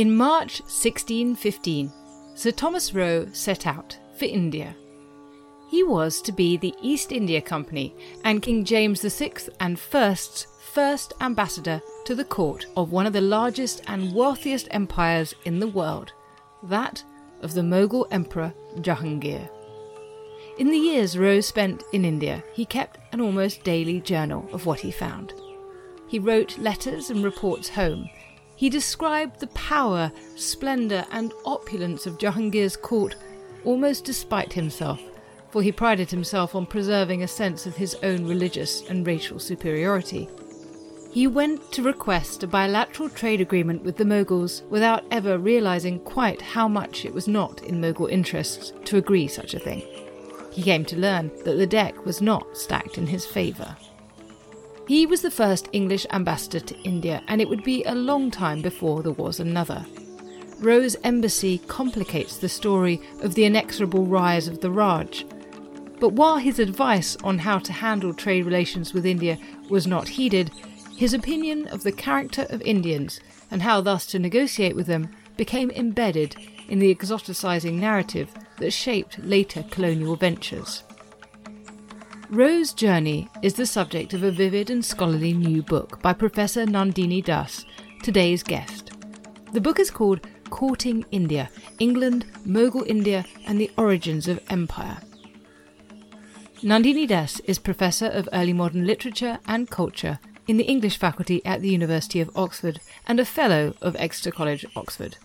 [0.00, 1.92] In March 1615,
[2.34, 4.74] Sir Thomas Roe set out for India.
[5.68, 11.12] He was to be the East India Company and King James VI and First's first
[11.20, 16.14] ambassador to the court of one of the largest and wealthiest empires in the world,
[16.62, 17.04] that
[17.42, 19.50] of the Mughal Emperor Jahangir.
[20.56, 24.80] In the years Roe spent in India, he kept an almost daily journal of what
[24.80, 25.34] he found.
[26.06, 28.08] He wrote letters and reports home
[28.60, 33.16] he described the power, splendour, and opulence of Jahangir's court
[33.64, 35.00] almost despite himself,
[35.48, 40.28] for he prided himself on preserving a sense of his own religious and racial superiority.
[41.10, 46.42] He went to request a bilateral trade agreement with the Mughals without ever realizing quite
[46.42, 49.82] how much it was not in Mughal interests to agree such a thing.
[50.52, 53.74] He came to learn that the deck was not stacked in his favour.
[54.90, 58.60] He was the first English ambassador to India, and it would be a long time
[58.60, 59.86] before there was another.
[60.58, 65.24] Roe's embassy complicates the story of the inexorable rise of the Raj.
[66.00, 70.50] But while his advice on how to handle trade relations with India was not heeded,
[70.96, 75.70] his opinion of the character of Indians and how thus to negotiate with them became
[75.70, 76.34] embedded
[76.68, 80.82] in the exoticizing narrative that shaped later colonial ventures.
[82.30, 87.24] Roe's journey is the subject of a vivid and scholarly new book by Professor Nandini
[87.24, 87.64] Das,
[88.04, 88.92] today's guest.
[89.52, 94.98] The book is called Courting India England, Mughal India, and the Origins of Empire.
[96.62, 101.62] Nandini Das is Professor of Early Modern Literature and Culture in the English faculty at
[101.62, 105.16] the University of Oxford and a Fellow of Exeter College, Oxford.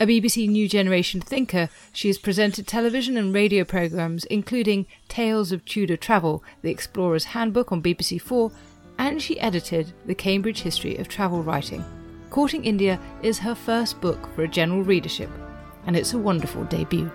[0.00, 5.64] A BBC New Generation thinker, she has presented television and radio programmes including Tales of
[5.64, 8.52] Tudor Travel, The Explorer's Handbook on BBC Four,
[8.96, 11.84] and she edited The Cambridge History of Travel Writing.
[12.30, 15.30] Courting India is her first book for a general readership,
[15.84, 17.10] and it's a wonderful debut.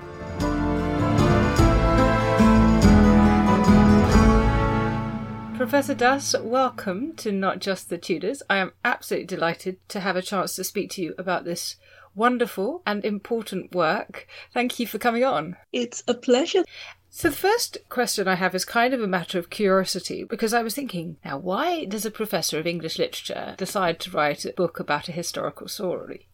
[5.56, 8.44] Professor Das, welcome to Not Just the Tudors.
[8.50, 11.78] I am absolutely delighted to have a chance to speak to you about this
[12.16, 14.28] wonderful and important work.
[14.54, 15.58] Thank you for coming on.
[15.72, 16.64] It's a pleasure.
[17.10, 20.64] So, the first question I have is kind of a matter of curiosity because I
[20.64, 24.80] was thinking, now, why does a professor of English literature decide to write a book
[24.80, 26.28] about a historical story?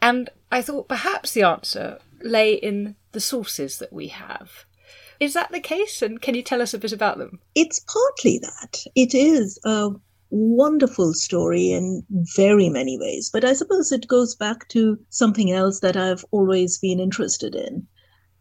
[0.00, 4.66] And I thought perhaps the answer lay in the sources that we have.
[5.18, 6.00] Is that the case?
[6.00, 7.40] And can you tell us a bit about them?
[7.54, 8.84] It's partly that.
[8.94, 9.90] It is a
[10.30, 13.30] wonderful story in very many ways.
[13.32, 17.86] But I suppose it goes back to something else that I've always been interested in.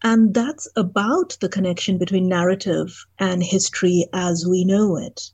[0.03, 5.29] And that's about the connection between narrative and history as we know it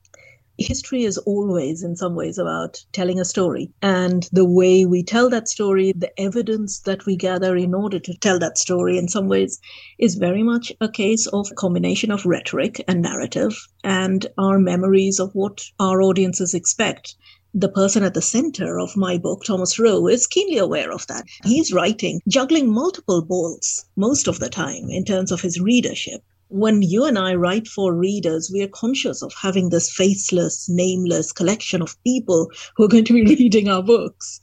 [0.57, 3.71] history is always, in some ways, about telling a story.
[3.81, 8.17] And the way we tell that story, the evidence that we gather in order to
[8.17, 9.59] tell that story, in some ways,
[9.99, 15.31] is very much a case of combination of rhetoric and narrative and our memories of
[15.33, 17.15] what our audiences expect
[17.57, 21.23] the person at the center of my book, Thomas Roe, is keenly aware of that.
[21.45, 26.81] He's writing, juggling multiple balls most of the time in terms of his readership when
[26.81, 31.81] you and I write for readers, we are conscious of having this faceless, nameless collection
[31.81, 34.41] of people who are going to be reading our books.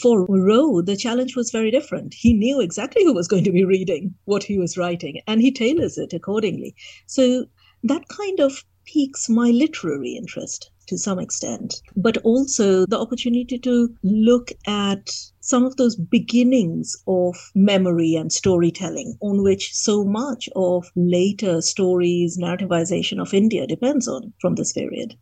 [0.00, 2.14] For Roe, the challenge was very different.
[2.14, 5.50] He knew exactly who was going to be reading what he was writing, and he
[5.50, 6.74] tailors it accordingly.
[7.06, 7.46] So
[7.82, 10.70] that kind of piques my literary interest.
[10.88, 15.10] to some extent, but also the opportunity to look at
[15.48, 22.36] some of those beginnings of memory and storytelling on which so much of later stories,
[22.36, 25.16] narrativization of India depends on from this period.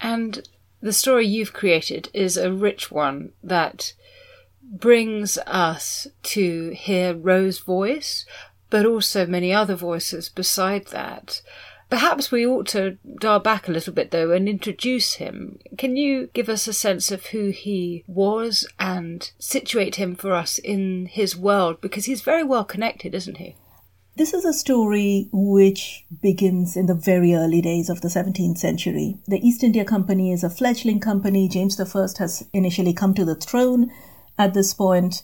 [0.00, 0.48] And
[0.80, 3.92] the story you've created is a rich one that
[4.62, 8.24] brings us to hear Roe's voice,
[8.70, 11.42] but also many other voices beside that.
[11.90, 15.58] Perhaps we ought to dial back a little bit though and introduce him.
[15.76, 20.58] Can you give us a sense of who he was and situate him for us
[20.58, 21.80] in his world?
[21.80, 23.56] Because he's very well connected, isn't he?
[24.16, 29.16] This is a story which begins in the very early days of the 17th century.
[29.26, 31.48] The East India Company is a fledgling company.
[31.48, 31.84] James I
[32.18, 33.90] has initially come to the throne
[34.38, 35.22] at this point,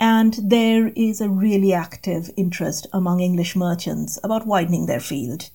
[0.00, 5.50] and there is a really active interest among English merchants about widening their field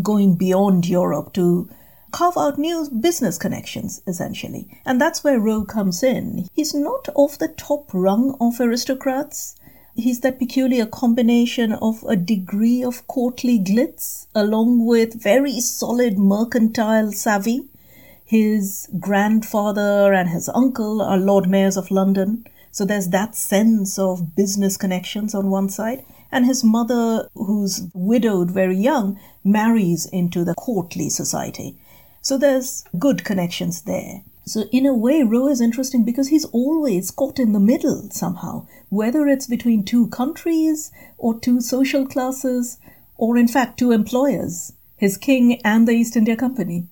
[0.00, 1.68] going beyond Europe to
[2.12, 4.68] carve out new business connections, essentially.
[4.84, 6.48] And that's where Roe comes in.
[6.52, 9.56] He's not of the top rung of aristocrats.
[9.94, 17.12] He's that peculiar combination of a degree of courtly glitz along with very solid mercantile
[17.12, 17.68] savvy.
[18.24, 22.46] His grandfather and his uncle are Lord Mayors of London.
[22.70, 26.04] So there's that sense of business connections on one side.
[26.32, 31.78] And his mother, who's widowed very young, marries into the courtly society.
[32.22, 34.22] So there's good connections there.
[34.44, 38.66] So in a way, Roe is interesting because he's always caught in the middle somehow,
[38.88, 42.78] whether it's between two countries or two social classes,
[43.16, 46.88] or in fact two employers, his king and the East India Company.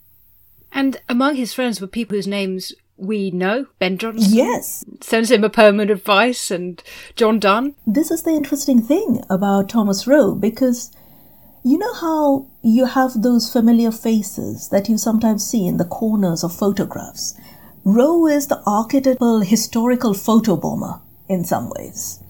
[0.70, 4.34] And among his friends were people whose names we know Ben Jonson.
[4.34, 4.84] Yes.
[5.00, 6.82] Sends him a poem of advice and
[7.16, 7.74] John Donne.
[7.86, 10.92] This is the interesting thing about Thomas Roe because
[11.64, 16.44] you know how you have those familiar faces that you sometimes see in the corners
[16.44, 17.34] of photographs?
[17.84, 22.20] Roe is the archetypal historical photo bomber in some ways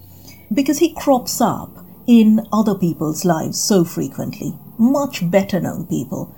[0.53, 6.35] because he crops up in other people's lives so frequently, much better known people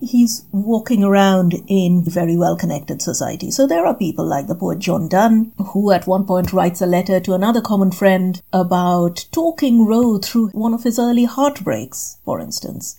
[0.00, 3.50] he's walking around in very well connected society.
[3.50, 6.86] So there are people like the poet John Donne, who at one point writes a
[6.86, 12.40] letter to another common friend about talking Roe through one of his early heartbreaks, for
[12.40, 12.98] instance.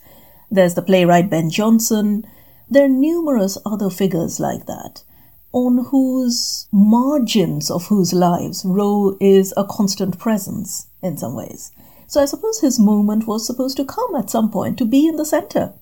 [0.51, 2.25] There's the playwright Ben Jonson.
[2.69, 5.03] There are numerous other figures like that,
[5.51, 11.71] on whose margins of whose lives Roe is a constant presence in some ways.
[12.07, 15.15] So I suppose his moment was supposed to come at some point to be in
[15.15, 15.73] the center.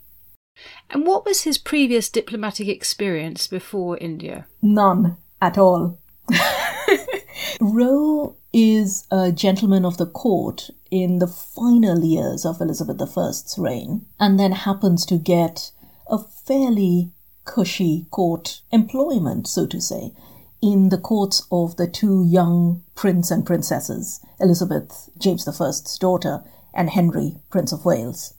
[0.89, 4.47] And what was his previous diplomatic experience before India?
[4.61, 5.99] None at all.
[7.61, 14.05] Roe is a gentleman of the court in the final years of Elizabeth I's reign,
[14.19, 15.71] and then happens to get
[16.09, 17.11] a fairly
[17.45, 20.13] cushy court employment, so to say,
[20.61, 26.43] in the courts of the two young prince and princesses, Elizabeth, James I's daughter,
[26.73, 28.33] and Henry, Prince of Wales.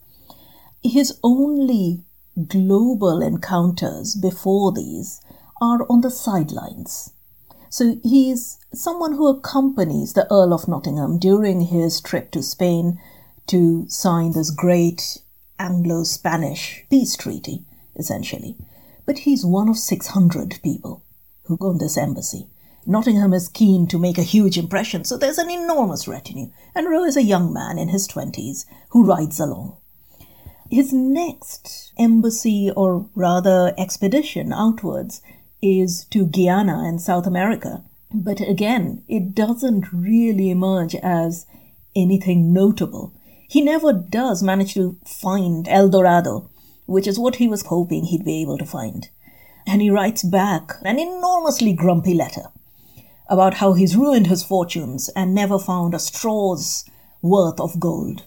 [0.83, 2.03] His only
[2.47, 5.21] global encounters before these
[5.61, 7.13] are on the sidelines.
[7.69, 12.99] So he's someone who accompanies the Earl of Nottingham during his trip to Spain
[13.47, 15.19] to sign this great
[15.59, 17.65] Anglo Spanish peace treaty,
[17.95, 18.55] essentially.
[19.05, 21.03] But he's one of 600 people
[21.45, 22.47] who go on this embassy.
[22.85, 27.03] Nottingham is keen to make a huge impression, so there's an enormous retinue, and Roe
[27.03, 29.77] is a young man in his 20s who rides along.
[30.69, 35.21] His next embassy, or rather expedition outwards,
[35.61, 37.83] is to Guyana in South America.
[38.13, 41.47] But again, it doesn't really emerge as
[41.95, 43.13] anything notable.
[43.47, 46.49] He never does manage to find El Dorado,
[46.85, 49.09] which is what he was hoping he'd be able to find.
[49.65, 52.43] And he writes back an enormously grumpy letter
[53.27, 56.85] about how he's ruined his fortunes and never found a straw's
[57.23, 58.25] worth of gold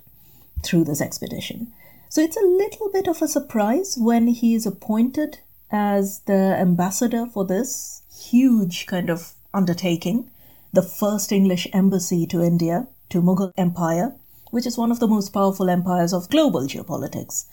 [0.64, 1.72] through this expedition.
[2.12, 5.38] So it's a little bit of a surprise when he is appointed
[5.70, 10.30] as the ambassador for this huge kind of undertaking,
[10.74, 14.14] the first English embassy to India, to Mughal Empire,
[14.50, 17.46] which is one of the most powerful empires of global geopolitics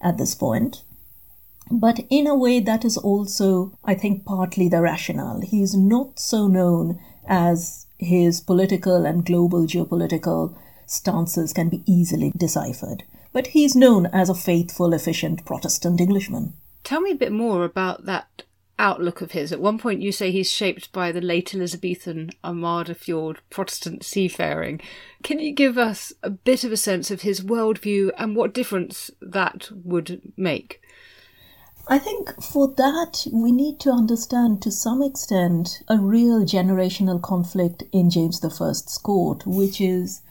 [0.00, 0.82] at this point.
[1.70, 5.42] But in a way, that is also, I think, partly the rationale.
[5.42, 10.56] He's not so known as his political and global geopolitical
[10.86, 13.02] stances can be easily deciphered
[13.36, 16.54] but he's known as a faithful, efficient Protestant Englishman.
[16.84, 18.44] Tell me a bit more about that
[18.78, 19.52] outlook of his.
[19.52, 24.80] At one point, you say he's shaped by the late Elizabethan Armada Fjord Protestant seafaring.
[25.22, 29.10] Can you give us a bit of a sense of his worldview and what difference
[29.20, 30.80] that would make?
[31.88, 37.82] I think for that, we need to understand to some extent a real generational conflict
[37.92, 40.22] in James I's court, which is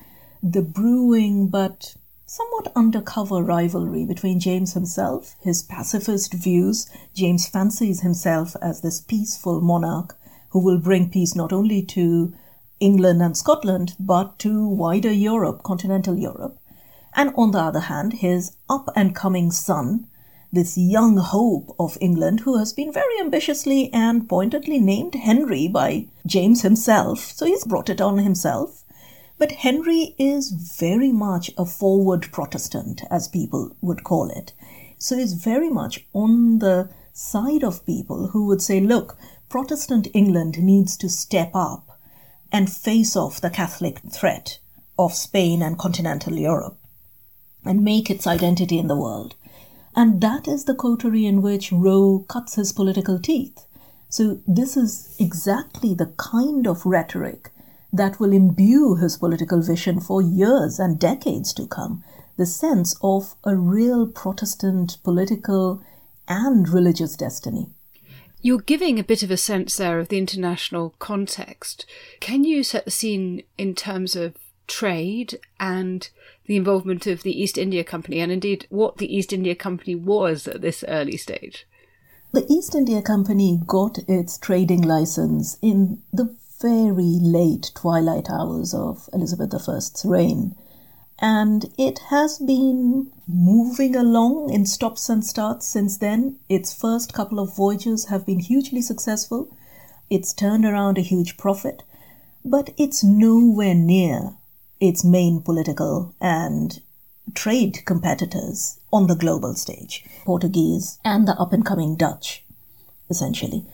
[0.41, 1.93] the brewing but
[2.35, 6.89] somewhat undercover rivalry between James himself, his pacifist views.
[7.13, 10.17] James fancies himself as this peaceful monarch
[10.49, 12.33] who will bring peace not only to
[12.81, 16.59] England and Scotland, but to wider Europe, continental Europe.
[17.15, 20.07] And on the other hand, his up and coming son,
[20.51, 26.07] this young hope of England, who has been very ambitiously and pointedly named Henry by
[26.25, 28.84] James himself, so he's brought it on himself.
[29.37, 34.53] But Henry is very much a forward Protestant, as people would call it.
[34.97, 39.17] So he's very much on the side of people who would say, look,
[39.49, 41.99] Protestant England needs to step up
[42.51, 44.59] and face off the Catholic threat
[44.97, 46.77] of Spain and continental Europe
[47.65, 49.35] and make its identity in the world.
[49.95, 53.65] And that is the coterie in which Roe cuts his political teeth.
[54.09, 57.51] So, this is exactly the kind of rhetoric
[57.91, 62.03] that will imbue his political vision for years and decades to come
[62.37, 65.81] the sense of a real Protestant political
[66.27, 67.69] and religious destiny.
[68.41, 71.85] You're giving a bit of a sense there of the international context.
[72.19, 74.35] Can you set the scene in terms of
[74.67, 76.09] trade and
[76.45, 80.47] the involvement of the East India Company, and indeed what the East India Company was
[80.47, 81.65] at this early stage?
[82.33, 89.09] The East India Company got its trading license in the very late twilight hours of
[89.13, 90.55] Elizabeth I's reign,
[91.19, 96.37] and it has been moving along in stops and starts since then.
[96.49, 99.55] Its first couple of voyages have been hugely successful.
[100.09, 101.83] It's turned around a huge profit,
[102.43, 104.35] but it's nowhere near
[104.79, 106.81] its main political and
[107.33, 112.43] trade competitors on the global stage Portuguese and the up and coming Dutch,
[113.09, 113.65] essentially.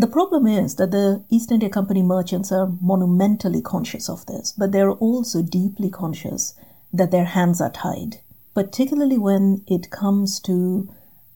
[0.00, 4.72] The problem is that the East India Company merchants are monumentally conscious of this, but
[4.72, 6.54] they're also deeply conscious
[6.90, 8.20] that their hands are tied,
[8.54, 10.88] particularly when it comes to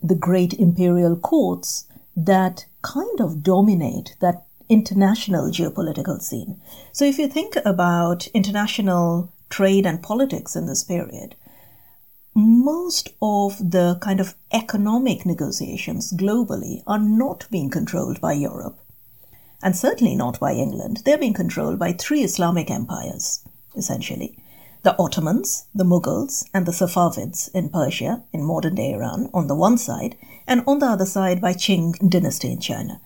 [0.02, 1.84] the great imperial courts
[2.16, 6.58] that kind of dominate that international geopolitical scene.
[6.90, 11.34] So if you think about international trade and politics in this period,
[12.34, 18.78] most of the kind of economic negotiations globally are not being controlled by Europe,
[19.62, 21.02] and certainly not by England.
[21.04, 23.40] They're being controlled by three Islamic empires,
[23.76, 24.36] essentially
[24.84, 29.54] the Ottomans, the Mughals, and the Safavids in Persia, in modern day Iran, on the
[29.54, 30.14] one side,
[30.46, 33.00] and on the other side by Qing dynasty in China.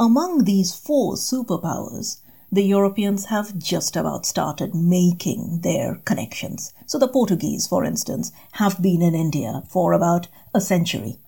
[0.00, 2.16] Among these four superpowers,
[2.52, 6.72] the Europeans have just about started making their connections.
[6.86, 11.18] So the Portuguese, for instance, have been in India for about a century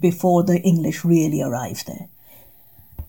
[0.00, 2.08] before the English really arrived there.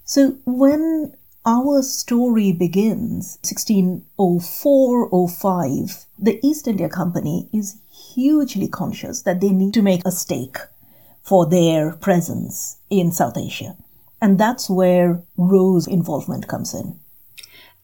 [0.05, 7.79] So when our story begins, 1604 05, the East India Company is
[8.13, 10.57] hugely conscious that they need to make a stake
[11.23, 13.75] for their presence in South Asia.
[14.21, 16.99] And that's where Roe's involvement comes in.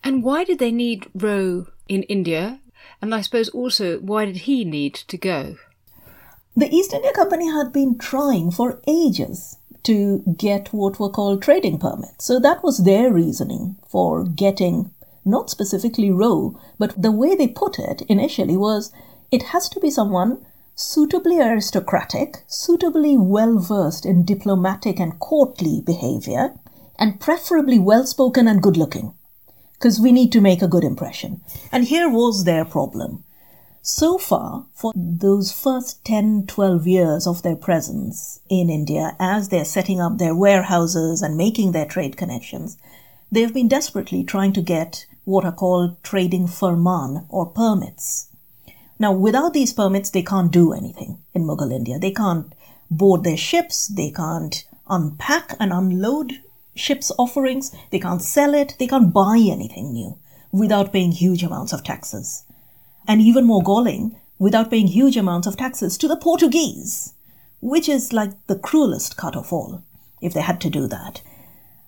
[0.03, 2.59] And why did they need Roe in India?
[3.01, 5.55] And I suppose also, why did he need to go?
[6.55, 11.79] The East India Company had been trying for ages to get what were called trading
[11.79, 12.25] permits.
[12.25, 14.91] So that was their reasoning for getting
[15.25, 18.91] not specifically Roe, but the way they put it initially was
[19.31, 20.45] it has to be someone
[20.75, 26.53] suitably aristocratic, suitably well versed in diplomatic and courtly behavior,
[26.99, 29.13] and preferably well spoken and good looking.
[29.83, 31.41] Because we need to make a good impression.
[31.69, 33.25] And here was their problem.
[33.81, 39.65] So far, for those first 10, 12 years of their presence in India, as they're
[39.65, 42.77] setting up their warehouses and making their trade connections,
[43.29, 48.29] they've been desperately trying to get what are called trading firman or permits.
[48.97, 51.99] Now, without these permits, they can't do anything in Mughal India.
[51.99, 52.55] They can't
[52.89, 56.39] board their ships, they can't unpack and unload
[56.75, 60.17] ships' offerings, they can't sell it, they can't buy anything new
[60.51, 62.43] without paying huge amounts of taxes.
[63.07, 67.13] And even more galling, without paying huge amounts of taxes to the Portuguese,
[67.61, 69.83] which is like the cruelest cut of all,
[70.21, 71.21] if they had to do that.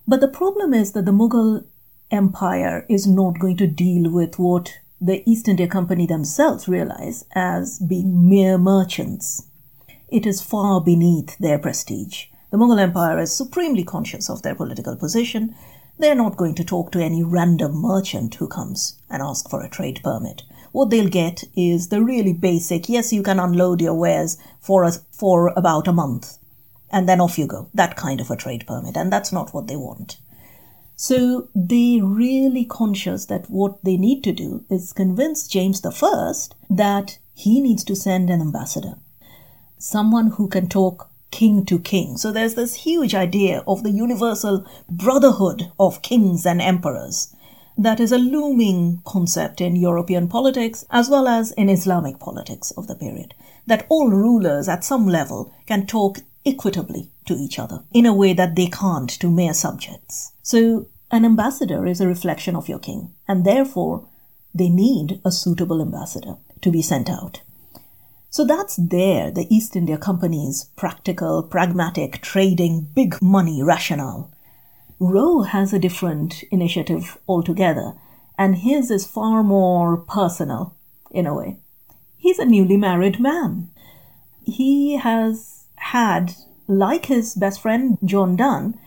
[0.08, 1.64] But the problem is that the Mughal
[2.10, 7.78] Empire is not going to deal with what the East India Company themselves realize as
[7.78, 9.48] being mere merchants.
[10.08, 12.26] It is far beneath their prestige.
[12.56, 15.54] The Mughal Empire is supremely conscious of their political position.
[15.98, 19.68] They're not going to talk to any random merchant who comes and ask for a
[19.68, 20.42] trade permit.
[20.72, 24.92] What they'll get is the really basic yes, you can unload your wares for, a,
[25.12, 26.38] for about a month.
[26.90, 27.68] and then off you go.
[27.74, 28.96] That kind of a trade permit.
[28.96, 30.16] And that's not what they want.
[30.96, 36.32] So they're really conscious that what they need to do is convince James I
[36.70, 38.94] that he needs to send an ambassador,
[39.76, 42.16] someone who can talk king to king.
[42.16, 47.34] So there's this huge idea of the universal brotherhood of kings and emperors
[47.76, 52.86] that is a looming concept in European politics as well as in Islamic politics of
[52.86, 53.34] the period.
[53.66, 58.32] That all rulers at some level can talk equitably to each other in a way
[58.32, 60.32] that they can't to mere subjects.
[60.42, 64.08] So an ambassador is a reflection of your king, and therefore
[64.54, 67.42] they need a suitable ambassador to be sent out.
[68.36, 74.30] So that's there, the East India Company's practical, pragmatic, trading, big money rationale.
[75.00, 77.94] Roe has a different initiative altogether,
[78.36, 80.76] and his is far more personal
[81.10, 81.56] in a way.
[82.18, 83.70] He's a newly married man.
[84.44, 86.34] He has had
[86.68, 88.78] like his best friend John Donne,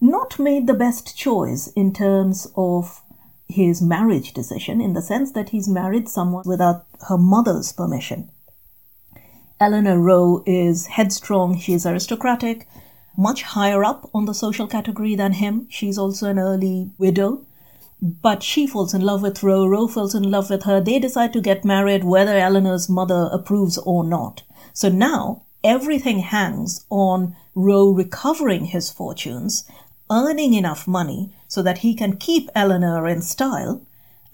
[0.00, 3.02] not made the best choice in terms of
[3.46, 8.30] his marriage decision, in the sense that he's married someone without her mother's permission.
[9.58, 12.68] Eleanor Roe is headstrong, she's aristocratic,
[13.16, 15.66] much higher up on the social category than him.
[15.70, 17.46] She's also an early widow.
[18.02, 20.82] But she falls in love with Roe, Roe falls in love with her.
[20.82, 24.42] They decide to get married whether Eleanor's mother approves or not.
[24.74, 29.64] So now everything hangs on Roe recovering his fortunes,
[30.10, 33.80] earning enough money so that he can keep Eleanor in style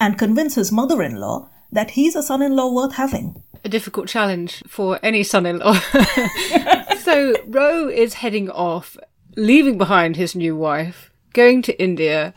[0.01, 3.41] and convince his mother in law that he's a son in law worth having.
[3.65, 5.75] A difficult challenge for any son in law.
[6.99, 8.97] so Roe is heading off,
[9.37, 12.35] leaving behind his new wife, going to India,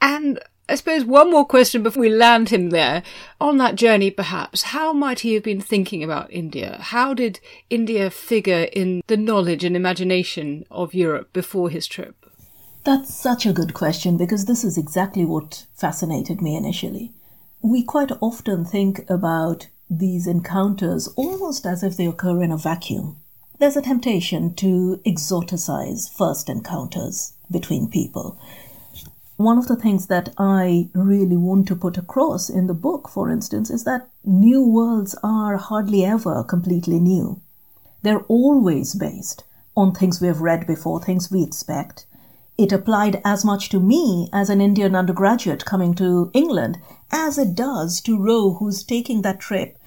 [0.00, 3.02] and I suppose one more question before we land him there.
[3.40, 6.76] On that journey, perhaps, how might he have been thinking about India?
[6.80, 12.26] How did India figure in the knowledge and imagination of Europe before his trip?
[12.84, 17.14] That's such a good question because this is exactly what fascinated me initially.
[17.62, 23.16] We quite often think about these encounters almost as if they occur in a vacuum.
[23.58, 28.38] There's a temptation to exoticize first encounters between people
[29.38, 33.30] one of the things that I really want to put across in the book, for
[33.30, 37.40] instance, is that new worlds are hardly ever completely new.
[38.02, 39.44] They're always based
[39.76, 42.04] on things we've read before, things we expect.
[42.58, 46.78] It applied as much to me as an Indian undergraduate coming to England
[47.12, 49.77] as it does to Roe, who's taking that trip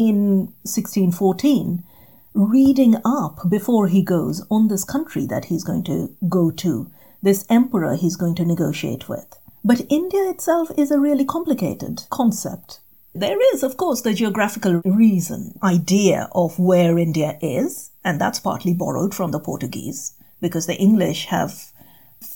[0.00, 1.84] in 1614,
[2.32, 6.90] reading up before he goes on this country that he's going to go to
[7.22, 9.38] this emperor he's going to negotiate with.
[9.62, 12.80] But India itself is a really complicated concept.
[13.14, 18.72] There is, of course, the geographical reason, idea of where India is, and that's partly
[18.72, 21.69] borrowed from the Portuguese, because the English have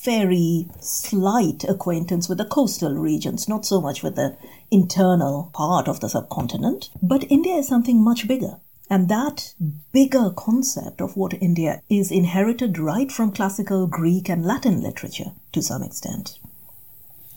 [0.05, 4.37] very slight acquaintance with the coastal regions, not so much with the
[4.71, 6.91] internal part of the subcontinent.
[7.03, 8.61] But India is something much bigger.
[8.91, 9.55] And that
[9.93, 15.63] bigger concept of what India is inherited right from classical Greek and Latin literature to
[15.63, 16.39] some extent.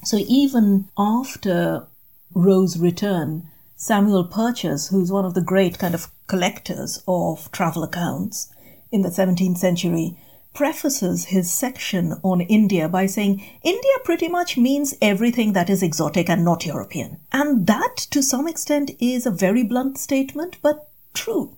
[0.04, 1.88] So even after
[2.34, 8.52] Roe's return, Samuel Purchas, who's one of the great kind of collectors of travel accounts
[8.92, 10.18] in the 17th century,
[10.58, 16.28] prefaces his section on India by saying India pretty much means everything that is exotic
[16.28, 17.20] and not European.
[17.32, 21.56] And that, to some extent, is a very blunt statement, but true.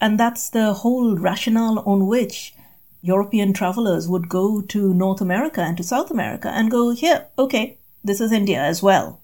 [0.00, 2.54] And that's the whole rationale on which
[3.02, 7.78] European travelers would go to North America and to South America and go, here, okay,
[8.02, 9.20] this is India as well.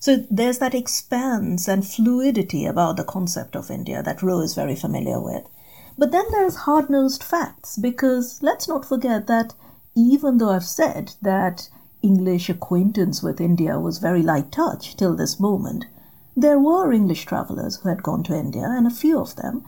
[0.00, 4.74] So there's that expanse and fluidity about the concept of India that Roe is very
[4.74, 5.46] familiar with.
[5.98, 9.54] But then there's hard nosed facts because let's not forget that
[9.94, 11.70] even though I've said that
[12.02, 15.86] English acquaintance with India was very light touch till this moment,
[16.36, 19.64] there were English travelers who had gone to India, and a few of them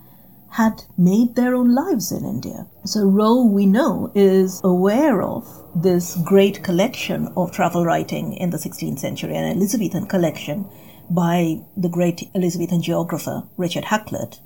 [0.51, 2.67] had made their own lives in India.
[2.85, 8.59] So Roe, we know, is aware of this great collection of travel writing in the
[8.59, 10.67] 16th century, an Elizabethan collection
[11.11, 14.41] by the great Elizabethan geographer Richard Hakluyt.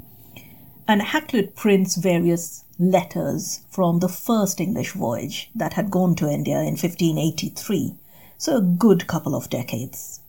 [0.88, 6.58] And Hakluyt prints various letters from the first English voyage that had gone to India
[6.58, 7.94] in 1583,
[8.36, 10.20] so a good couple of decades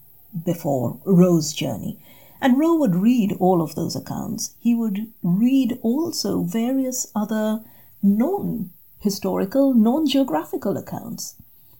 [0.45, 1.99] before Roe's journey.
[2.41, 4.53] And Roe would read all of those accounts.
[4.59, 7.63] He would read also various other
[8.01, 11.35] non historical, non geographical accounts.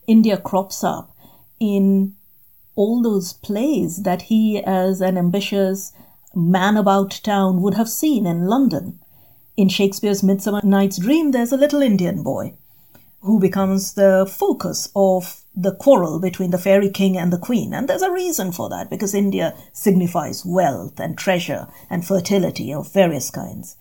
[0.07, 1.15] India crops up
[1.59, 2.15] in
[2.75, 5.93] all those plays that he, as an ambitious
[6.36, 9.00] man about town, would have seen in London.
[9.56, 12.56] In Shakespeare's Midsummer Night's Dream, there's a little Indian boy
[13.22, 17.74] who becomes the focus of the quarrel between the fairy king and the queen.
[17.74, 22.91] And there's a reason for that, because India signifies wealth and treasure and fertility of
[22.91, 23.78] various kinds.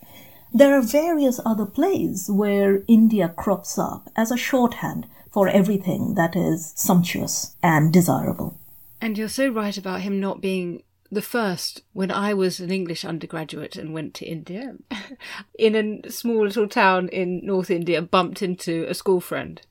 [0.53, 6.35] There are various other plays where India crops up as a shorthand for everything that
[6.35, 8.59] is sumptuous and desirable.
[9.01, 13.05] And you're so right about him not being the first when I was an English
[13.05, 14.75] undergraduate and went to India
[15.59, 19.61] in a small little town in North India, bumped into a school friend.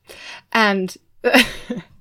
[0.51, 0.95] And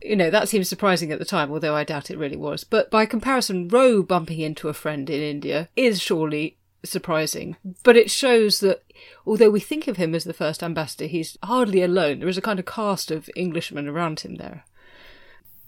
[0.02, 2.64] you know, that seems surprising at the time, although I doubt it really was.
[2.64, 7.56] But by comparison, Roe bumping into a friend in India is surely surprising.
[7.84, 8.82] But it shows that
[9.26, 12.18] although we think of him as the first ambassador, he's hardly alone.
[12.18, 14.64] There is a kind of cast of Englishmen around him there.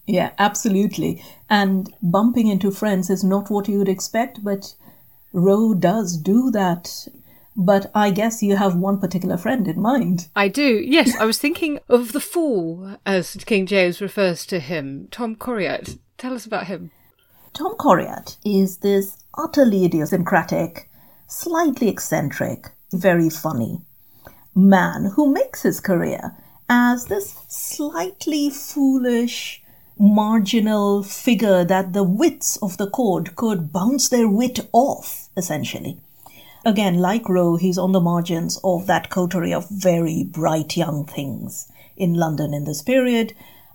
[0.06, 1.22] Yeah, absolutely.
[1.48, 4.74] And bumping into friends is not what you would expect, but
[5.32, 7.08] Roe does do that.
[7.56, 10.28] But I guess you have one particular friend in mind.
[10.34, 11.16] I do, yes.
[11.16, 15.96] I was thinking of the fool, as King James refers to him, Tom Coryat.
[16.18, 16.90] Tell us about him.
[17.52, 20.90] Tom Coryat is this utterly idiosyncratic,
[21.28, 23.80] slightly eccentric, very funny
[24.54, 26.36] man who makes his career
[26.68, 29.62] as this slightly foolish,
[29.98, 35.98] marginal figure that the wits of the court could bounce their wit off, essentially.
[36.64, 41.70] Again, like Roe, he's on the margins of that coterie of very bright young things
[41.96, 43.34] in London in this period,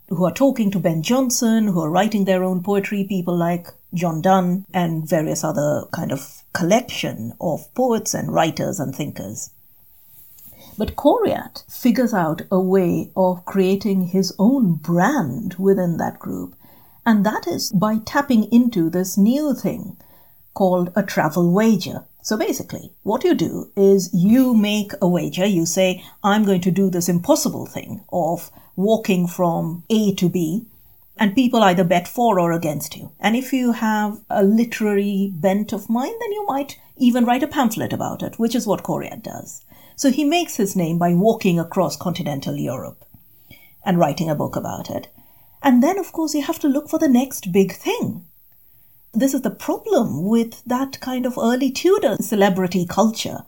[0.09, 4.21] who are talking to Ben Jonson, who are writing their own poetry, people like John
[4.21, 9.51] Donne, and various other kind of collection of poets and writers and thinkers.
[10.79, 16.55] But Coryat figures out a way of creating his own brand within that group,
[17.05, 19.97] and that is by tapping into this new thing
[20.53, 22.05] called a travel wager.
[22.21, 25.45] So basically, what you do is you make a wager.
[25.45, 30.65] You say, I'm going to do this impossible thing of walking from A to B,
[31.17, 33.11] and people either bet for or against you.
[33.19, 37.47] And if you have a literary bent of mind, then you might even write a
[37.47, 39.65] pamphlet about it, which is what Coryat does.
[39.99, 43.03] So he makes his name by walking across continental Europe
[43.83, 45.09] and writing a book about it.
[45.61, 48.23] And then, of course, you have to look for the next big thing.
[49.13, 53.39] This is the problem with that kind of early Tudor celebrity culture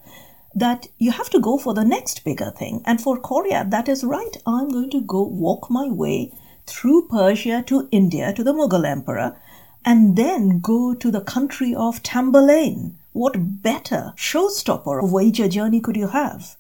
[0.53, 2.81] that you have to go for the next bigger thing.
[2.85, 4.35] And for Coryat, that is right.
[4.45, 6.33] I'm going to go walk my way
[6.67, 9.37] through Persia to India to the Mughal emperor
[9.85, 15.95] and then go to the country of Tamburlaine what better showstopper of wager journey could
[15.95, 16.55] you have?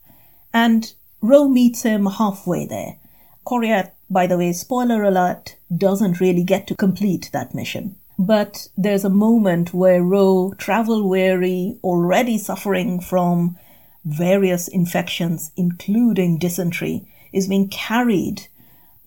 [0.53, 2.97] And Roe meets him halfway there.
[3.43, 7.95] Coryat, by the way, spoiler alert, doesn't really get to complete that mission.
[8.19, 13.57] But there's a moment where Roe, travel weary, already suffering from
[14.05, 18.47] various infections, including dysentery, is being carried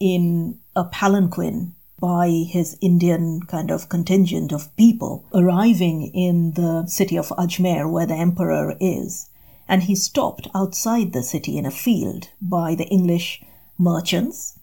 [0.01, 1.74] in a palanquin
[2.05, 8.05] by his Indian kind of contingent of people arriving in the city of Ajmer where
[8.05, 9.31] the emperor is.
[9.67, 13.43] And he stopped outside the city in a field by the English
[13.79, 14.59] merchants.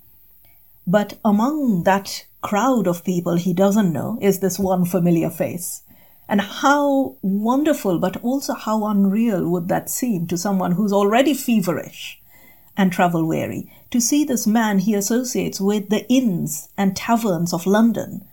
[0.86, 5.82] But among that crowd of people he doesn't know is this one familiar face.
[6.30, 12.21] And how wonderful, but also how unreal would that seem to someone who's already feverish
[12.78, 17.66] and travel weary to see this man he associates with the inns and taverns of
[17.66, 18.26] London,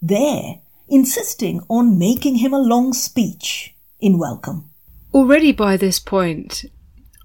[0.00, 4.70] there insisting on making him a long speech in welcome.
[5.12, 6.64] Already by this point,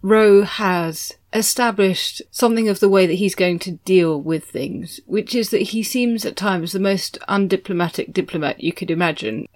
[0.01, 5.33] Roe has established something of the way that he's going to deal with things, which
[5.33, 9.47] is that he seems at times the most undiplomatic diplomat you could imagine.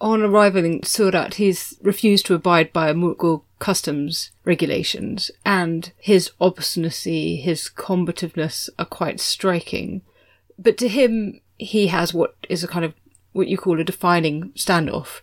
[0.00, 6.32] On arriving in Surat, he's refused to abide by a Mughal customs regulations, and his
[6.40, 10.02] obstinacy, his combativeness are quite striking.
[10.58, 12.92] But to him, he has what is a kind of
[13.30, 15.20] what you call a defining standoff.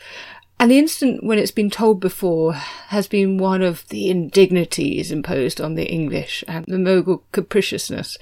[0.57, 5.59] And the incident when it's been told before has been one of the indignities imposed
[5.59, 8.17] on the English and the Mughal capriciousness.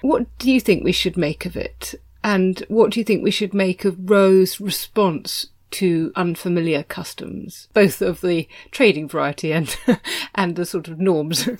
[0.00, 1.94] What do you think we should make of it?
[2.24, 8.02] And what do you think we should make of Roe's response to unfamiliar customs, both
[8.02, 9.76] of the trading variety and
[10.34, 11.48] and the sort of norms.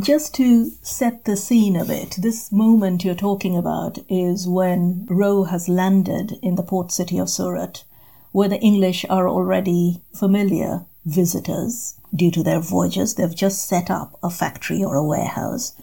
[0.00, 5.44] Just to set the scene a bit, this moment you're talking about is when Roe
[5.44, 7.84] has landed in the port city of Surat,
[8.30, 13.14] where the English are already familiar visitors due to their voyages.
[13.14, 15.74] They've just set up a factory or a warehouse.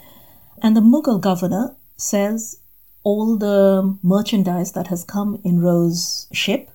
[0.62, 2.58] And the Mughal governor says
[3.04, 6.70] all the merchandise that has come in Roe's ship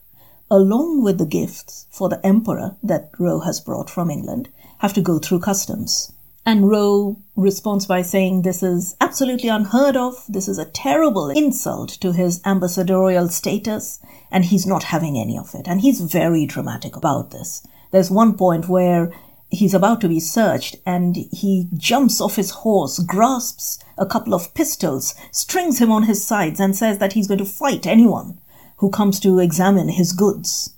[0.50, 5.00] along with the gifts for the emperor that Roe has brought from England, have to
[5.00, 6.12] go through customs.
[6.46, 10.24] And Roe responds by saying this is absolutely unheard of.
[10.28, 13.98] This is a terrible insult to his ambassadorial status,
[14.30, 15.66] and he's not having any of it.
[15.66, 17.66] And he's very dramatic about this.
[17.92, 19.10] There's one point where
[19.50, 24.52] he's about to be searched and he jumps off his horse, grasps a couple of
[24.54, 28.38] pistols, strings him on his sides, and says that he's going to fight anyone
[28.78, 30.74] who comes to examine his goods.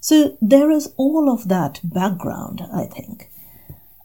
[0.00, 3.30] So there is all of that background, I think.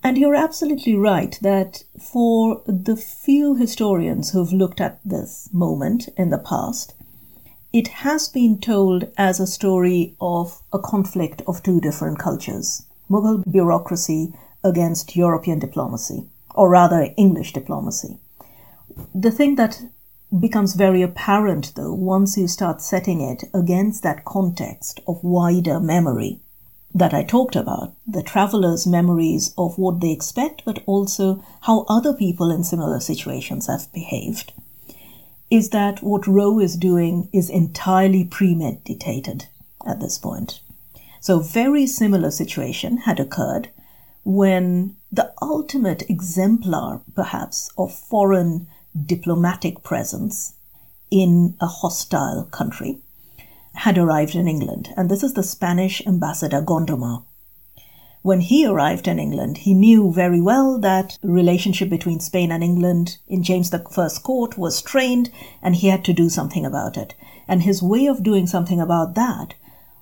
[0.03, 6.29] And you're absolutely right that for the few historians who've looked at this moment in
[6.29, 6.93] the past,
[7.73, 13.43] it has been told as a story of a conflict of two different cultures Mughal
[13.49, 18.17] bureaucracy against European diplomacy, or rather English diplomacy.
[19.13, 19.81] The thing that
[20.39, 26.39] becomes very apparent, though, once you start setting it against that context of wider memory
[26.93, 32.13] that I talked about, the traveler's memories of what they expect, but also how other
[32.13, 34.53] people in similar situations have behaved,
[35.51, 39.47] is that what Roe is doing is entirely premeditated
[39.85, 40.61] at this point.
[41.25, 43.69] So, very similar situation had occurred
[44.23, 50.53] when the ultimate exemplar, perhaps, of foreign diplomatic presence
[51.09, 52.99] in a hostile country
[53.73, 57.23] had arrived in England, and this is the Spanish ambassador Gondomar.
[58.21, 63.17] When he arrived in England, he knew very well that relationship between Spain and England
[63.27, 65.31] in James I's court was strained,
[65.63, 67.15] and he had to do something about it.
[67.47, 69.55] And his way of doing something about that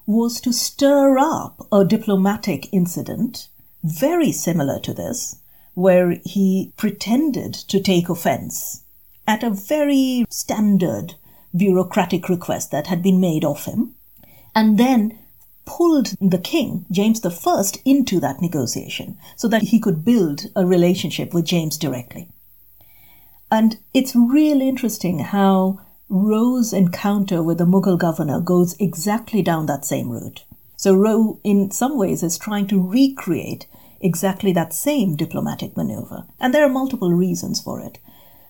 [0.05, 3.47] was to stir up a diplomatic incident
[3.83, 5.37] very similar to this,
[5.73, 8.83] where he pretended to take offense
[9.27, 11.15] at a very standard
[11.55, 13.95] bureaucratic request that had been made of him,
[14.55, 15.17] and then
[15.65, 21.33] pulled the king, James I, into that negotiation so that he could build a relationship
[21.33, 22.27] with James directly.
[23.49, 25.79] And it's really interesting how
[26.15, 30.45] Roe's encounter with the Mughal governor goes exactly down that same route.
[30.77, 33.65] So Roe, in some ways, is trying to recreate
[33.99, 36.27] exactly that same diplomatic maneuver.
[36.39, 37.97] And there are multiple reasons for it.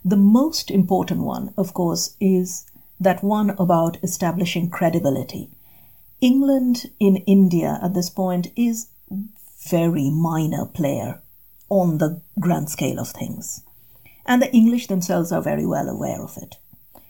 [0.03, 5.49] The most important one, of course, is that one about establishing credibility.
[6.19, 8.87] England in India at this point is
[9.69, 11.21] very minor player
[11.69, 13.63] on the grand scale of things.
[14.25, 16.57] And the English themselves are very well aware of it.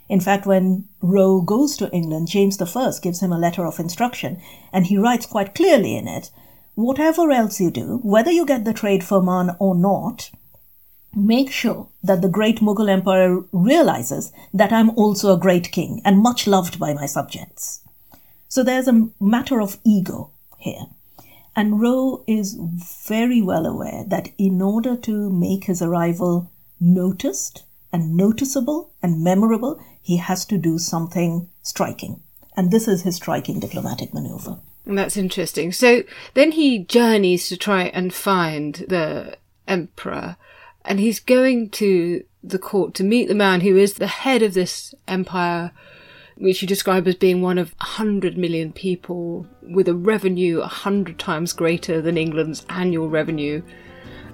[0.09, 4.41] In fact, when Roe goes to England, James I gives him a letter of instruction,
[4.71, 6.29] and he writes quite clearly in it
[6.75, 10.31] whatever else you do, whether you get the trade firman or not,
[11.15, 16.17] make sure that the great Mughal emperor realizes that I'm also a great king and
[16.17, 17.81] much loved by my subjects.
[18.47, 20.85] So there's a matter of ego here.
[21.55, 22.57] And Roe is
[23.05, 29.79] very well aware that in order to make his arrival noticed and noticeable and memorable,
[30.03, 32.21] he has to do something striking.
[32.55, 34.59] And this is his striking diplomatic maneuver.
[34.85, 35.71] That's interesting.
[35.71, 39.37] So then he journeys to try and find the
[39.67, 40.35] emperor,
[40.83, 44.53] and he's going to the court to meet the man who is the head of
[44.53, 45.71] this empire,
[46.35, 50.67] which you describe as being one of a hundred million people with a revenue a
[50.67, 53.63] hundred times greater than England's annual revenue.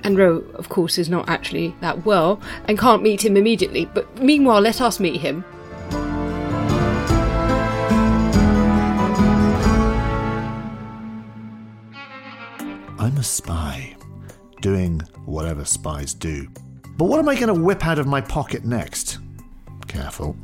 [0.03, 3.85] And Roe, of course, is not actually that well and can't meet him immediately.
[3.85, 5.45] But meanwhile, let us meet him.
[12.99, 13.95] I'm a spy,
[14.59, 16.49] doing whatever spies do.
[16.97, 19.19] But what am I going to whip out of my pocket next?
[19.87, 20.35] Careful.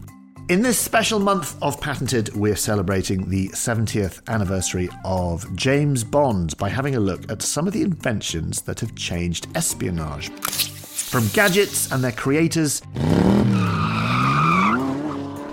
[0.48, 6.70] In this special month of Patented, we're celebrating the 70th anniversary of James Bond by
[6.70, 10.30] having a look at some of the inventions that have changed espionage.
[10.30, 12.80] From gadgets and their creators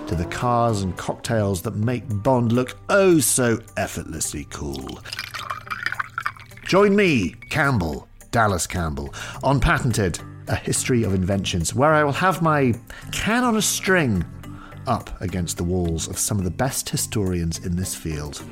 [0.07, 5.01] to the cars and cocktails that make Bond look oh so effortlessly cool.
[6.73, 12.41] Join me, Campbell, Dallas Campbell, on Patented, a history of inventions, where I will have
[12.41, 12.73] my
[13.11, 14.25] can on a string
[14.87, 18.43] up against the walls of some of the best historians in this field.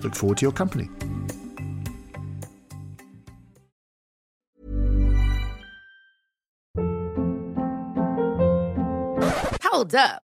[0.00, 0.88] Look forward to your company.
[9.62, 10.25] Hold up.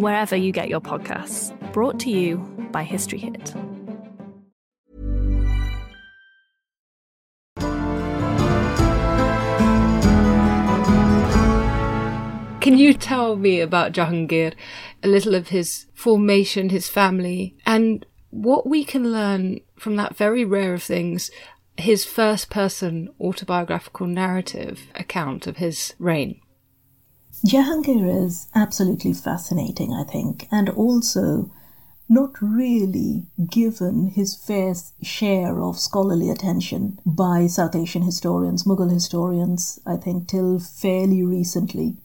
[0.00, 1.54] wherever you get your podcasts.
[1.72, 2.38] Brought to you
[2.72, 3.54] by History Hit.
[12.62, 14.54] Can you tell me about Jahangir,
[15.02, 20.46] a little of his formation, his family, and what we can learn from that very
[20.46, 21.30] rare of things,
[21.76, 26.40] his first person autobiographical narrative account of his reign?
[27.46, 31.50] Jahangir is absolutely fascinating, I think, and also
[32.06, 39.78] not really given his fair share of scholarly attention by South Asian historians, Mughal historians,
[39.86, 41.96] I think, till fairly recently.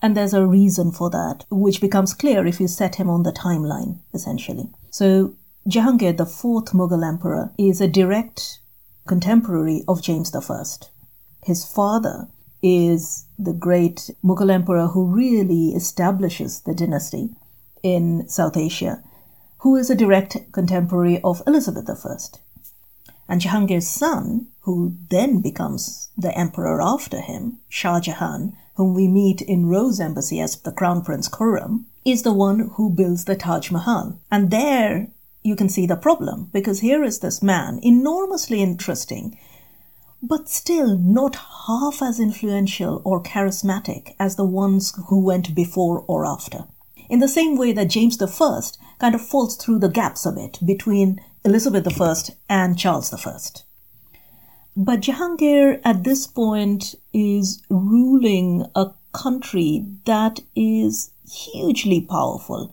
[0.00, 3.32] And there's a reason for that, which becomes clear if you set him on the
[3.32, 4.70] timeline, essentially.
[4.90, 5.34] So,
[5.68, 8.60] Jahangir, the fourth Mughal emperor, is a direct
[9.06, 10.64] contemporary of James I.
[11.42, 12.28] His father
[12.62, 17.30] is the great Mughal emperor who really establishes the dynasty
[17.82, 19.02] in South Asia,
[19.58, 22.16] who is a direct contemporary of Elizabeth I.
[23.28, 29.40] And Jahangir's son, who then becomes the emperor after him, Shah Jahan, whom we meet
[29.42, 33.70] in Roe's embassy as the Crown Prince Khurram, is the one who builds the Taj
[33.70, 34.18] Mahal.
[34.30, 35.08] And there
[35.42, 39.38] you can see the problem, because here is this man, enormously interesting,
[40.22, 46.26] but still not half as influential or charismatic as the ones who went before or
[46.26, 46.64] after.
[47.08, 48.60] In the same way that James I
[48.98, 52.14] kind of falls through the gaps a bit between Elizabeth I
[52.48, 53.36] and Charles I.
[54.76, 62.72] But Jahangir at this point is ruling a country that is hugely powerful.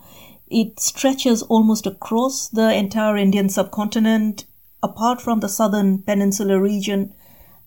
[0.49, 4.45] It stretches almost across the entire Indian subcontinent,
[4.83, 7.13] apart from the southern peninsula region.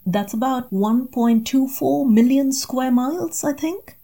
[0.07, 3.97] That's about 1.24 million square miles, I think.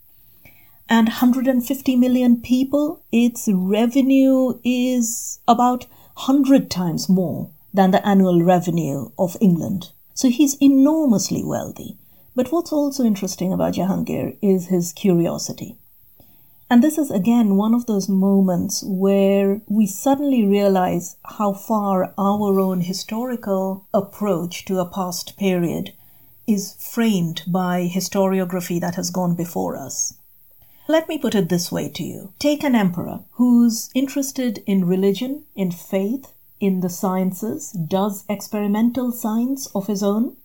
[0.88, 3.02] And 150 million people.
[3.10, 9.90] Its revenue is about 100 times more than the annual revenue of England.
[10.14, 11.98] So he's enormously wealthy.
[12.34, 15.76] But what's also interesting about Jahangir is his curiosity.
[16.68, 22.58] And this is again one of those moments where we suddenly realize how far our
[22.58, 25.92] own historical approach to a past period
[26.44, 30.14] is framed by historiography that has gone before us.
[30.88, 35.44] Let me put it this way to you take an emperor who's interested in religion,
[35.54, 40.36] in faith, in the sciences, does experimental science of his own,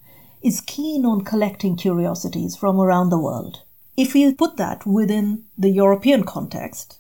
[0.43, 3.63] is keen on collecting curiosities from around the world.
[3.97, 6.99] If we put that within the European context,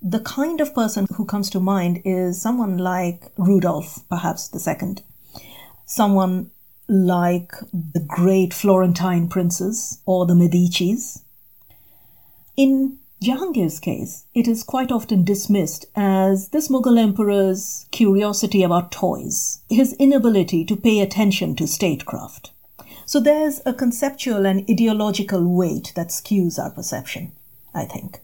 [0.00, 5.02] the kind of person who comes to mind is someone like Rudolf, perhaps the second,
[5.86, 6.50] someone
[6.88, 11.22] like the great Florentine princes or the Medicis.
[12.56, 19.60] In Jahangir's case, it is quite often dismissed as this Mughal emperor's curiosity about toys,
[19.68, 22.52] his inability to pay attention to statecraft.
[23.10, 27.32] So there's a conceptual and ideological weight that skews our perception,
[27.74, 28.20] I think.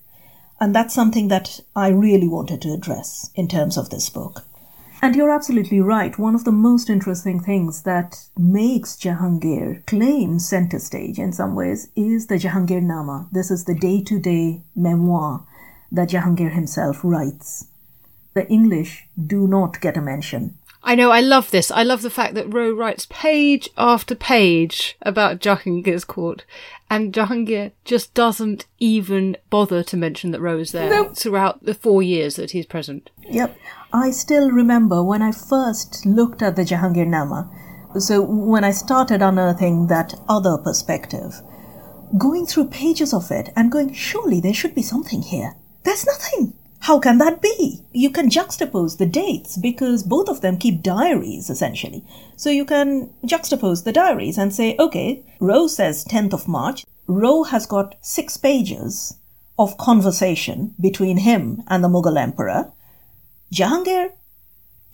[0.61, 4.45] And that's something that I really wanted to address in terms of this book.
[5.03, 6.17] And you're absolutely right.
[6.17, 11.89] One of the most interesting things that makes Jahangir claim center stage in some ways
[11.97, 13.29] is the Jahangir Nama.
[13.33, 15.45] This is the day to day memoir
[15.91, 17.67] that Jahangir himself writes.
[18.35, 20.59] The English do not get a mention.
[20.87, 21.73] I know, I love this.
[21.73, 26.45] I love the fact that Roe writes page after page about Jahangir's court,
[26.89, 32.05] and Jahangir just doesn't even bother to mention that Roe is there throughout the four
[32.05, 33.11] years that he's present.
[33.29, 33.59] Yep.
[33.93, 37.51] I still remember when I first looked at the Jahangir Nama,
[37.99, 41.35] so when I started unearthing that other perspective,
[42.17, 45.57] going through pages of it and going, surely there should be something here.
[45.83, 46.55] There's nothing.
[46.81, 47.81] How can that be?
[47.93, 52.05] You can juxtapose the dates because both of them keep diaries essentially.
[52.37, 56.85] So you can juxtapose the diaries and say, okay, Roe says 10th of March.
[57.07, 59.19] Roe has got six pages
[59.59, 62.73] of conversation between him and the Mughal emperor.
[63.53, 64.11] Jahangir,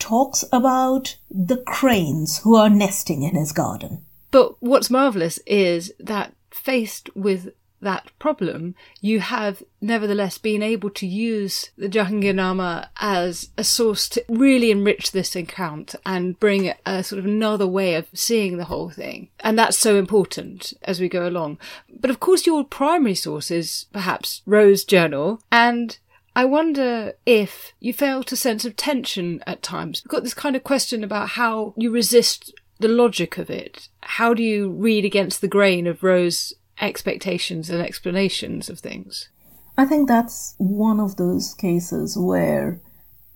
[0.03, 4.05] talks about the cranes who are nesting in his garden.
[4.33, 7.51] But what's marvellous is that faced with
[7.83, 14.25] that problem, you have nevertheless been able to use the Jahangirnama as a source to
[14.29, 18.91] really enrich this account and bring a sort of another way of seeing the whole
[18.91, 19.29] thing.
[19.41, 21.59] And that's so important as we go along.
[22.01, 25.99] But of course, your primary source is perhaps Roe's journal and
[26.35, 30.03] I wonder if you felt a sense of tension at times.
[30.03, 33.89] We've got this kind of question about how you resist the logic of it.
[34.03, 39.29] How do you read against the grain of Roe's expectations and explanations of things?
[39.77, 42.81] I think that's one of those cases where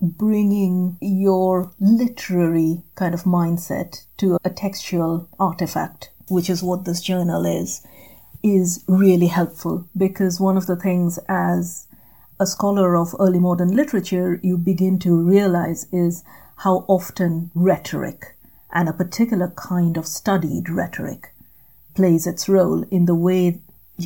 [0.01, 7.47] bringing your literary kind of mindset to a textual artifact, which is what this journal
[7.47, 7.87] is,
[8.43, 11.87] is really helpful because one of the things as
[12.39, 16.23] a scholar of early modern literature you begin to realize is
[16.57, 18.37] how often rhetoric
[18.73, 21.33] and a particular kind of studied rhetoric
[21.97, 23.61] plays its role in the way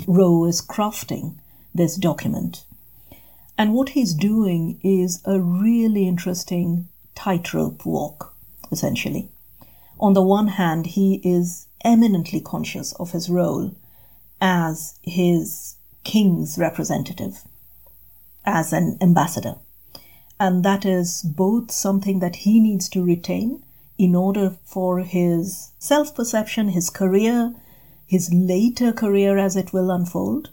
[0.07, 1.35] Roe is crafting
[1.75, 2.65] this document.
[3.59, 8.35] And what he's doing is a really interesting tightrope walk,
[8.73, 9.29] essentially.
[9.99, 13.75] On the one hand, he is eminently conscious of his role
[14.41, 17.43] as his king's representative,
[18.47, 19.57] as an ambassador.
[20.39, 23.63] And that is both something that he needs to retain
[23.99, 27.55] in order for his self perception, his career,
[28.11, 30.51] his later career as it will unfold.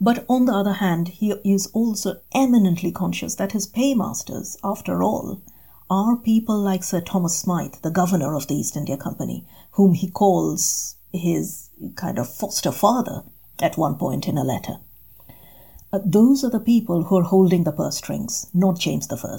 [0.00, 5.40] But on the other hand, he is also eminently conscious that his paymasters, after all,
[5.88, 10.10] are people like Sir Thomas Smythe, the governor of the East India Company, whom he
[10.10, 13.22] calls his kind of foster father
[13.60, 14.78] at one point in a letter.
[16.04, 19.36] Those are the people who are holding the purse strings, not James I.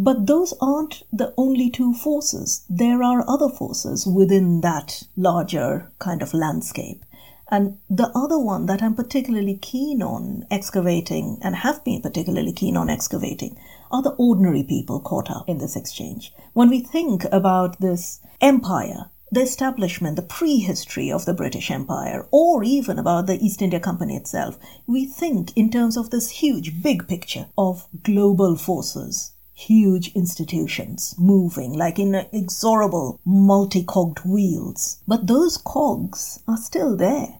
[0.00, 2.64] But those aren't the only two forces.
[2.70, 7.04] There are other forces within that larger kind of landscape.
[7.50, 12.76] And the other one that I'm particularly keen on excavating and have been particularly keen
[12.76, 13.58] on excavating
[13.90, 16.32] are the ordinary people caught up in this exchange.
[16.52, 22.62] When we think about this empire, the establishment, the prehistory of the British Empire, or
[22.62, 27.08] even about the East India Company itself, we think in terms of this huge, big
[27.08, 35.02] picture of global forces huge institutions moving like inexorable multi-cogged wheels.
[35.08, 37.38] But those cogs are still there.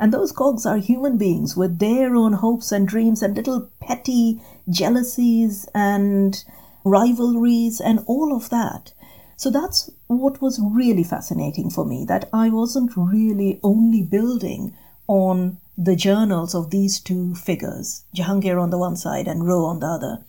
[0.00, 4.42] And those cogs are human beings with their own hopes and dreams and little petty
[4.68, 6.42] jealousies and
[6.84, 8.92] rivalries and all of that.
[9.36, 15.58] So that's what was really fascinating for me that I wasn't really only building on
[15.78, 19.86] the journals of these two figures, Jahangir on the one side and Roe on the
[19.86, 20.24] other,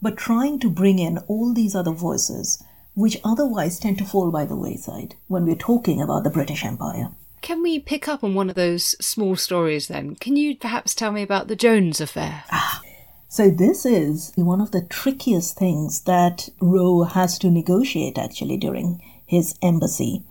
[0.00, 2.62] but trying to bring in all these other voices
[2.94, 7.08] which otherwise tend to fall by the wayside when we're talking about the British Empire.
[7.42, 10.14] Can we pick up on one of those small stories then?
[10.16, 12.44] Can you perhaps tell me about the Jones affair?
[12.50, 12.80] Ah,
[13.28, 19.02] so this is one of the trickiest things that Roe has to negotiate actually during
[19.26, 20.22] his embassy.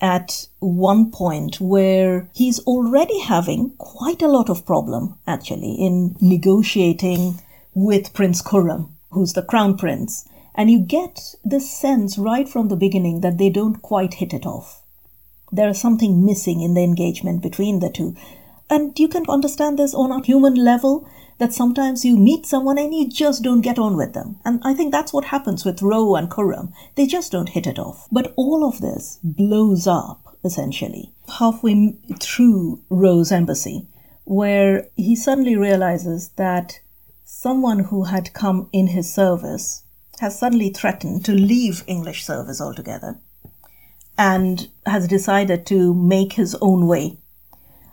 [0.00, 7.40] At one point where he's already having quite a lot of problem actually in negotiating
[7.76, 10.26] with Prince Khurram, who's the crown prince.
[10.54, 14.46] And you get the sense right from the beginning that they don't quite hit it
[14.46, 14.82] off.
[15.52, 18.16] There is something missing in the engagement between the two.
[18.70, 21.06] And you can understand this on a human level
[21.36, 24.40] that sometimes you meet someone and you just don't get on with them.
[24.46, 26.72] And I think that's what happens with Roe and Khurram.
[26.94, 28.08] They just don't hit it off.
[28.10, 33.86] But all of this blows up, essentially, halfway through Roe's embassy,
[34.24, 36.80] where he suddenly realizes that
[37.28, 39.82] someone who had come in his service
[40.20, 43.18] has suddenly threatened to leave English service altogether
[44.16, 47.18] and has decided to make his own way.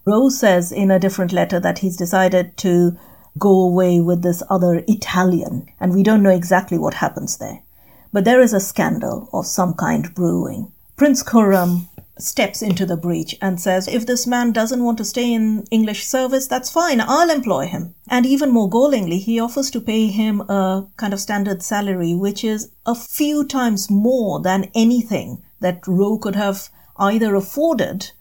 [0.05, 2.95] Rose says in a different letter that he's decided to
[3.39, 7.63] go away with this other Italian, and we don't know exactly what happens there.
[8.11, 10.71] But there is a scandal of some kind brewing.
[10.95, 11.87] Prince Khurram
[12.19, 16.05] steps into the breach and says, if this man doesn't want to stay in English
[16.05, 17.95] service, that's fine, I'll employ him.
[18.09, 22.43] And even more gallingly, he offers to pay him a kind of standard salary, which
[22.43, 28.11] is a few times more than anything that Roe could have either afforded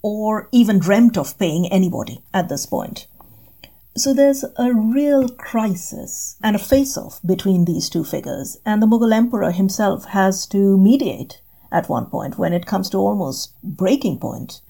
[0.00, 3.06] or even dreamt of paying anybody at this point.
[3.94, 8.86] So there's a real crisis and a face off between these two figures, and the
[8.86, 11.42] Mughal emperor himself has to mediate
[11.72, 14.60] at one point when it comes to almost breaking point,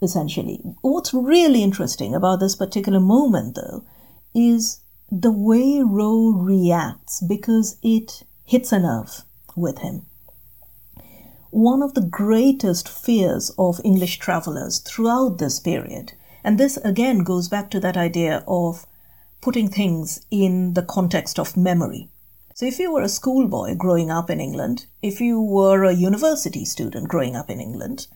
[0.00, 0.60] essentially.
[0.80, 3.84] What's really interesting about this particular moment, though,
[4.34, 4.80] is
[5.10, 9.24] the way Roe reacts because it hits a nerve
[9.56, 10.06] with him.
[11.50, 16.12] One of the greatest fears of English travelers throughout this period,
[16.44, 18.86] and this again goes back to that idea of
[19.40, 22.10] putting things in the context of memory.
[22.58, 26.64] So, if you were a schoolboy growing up in England, if you were a university
[26.64, 28.08] student growing up in England,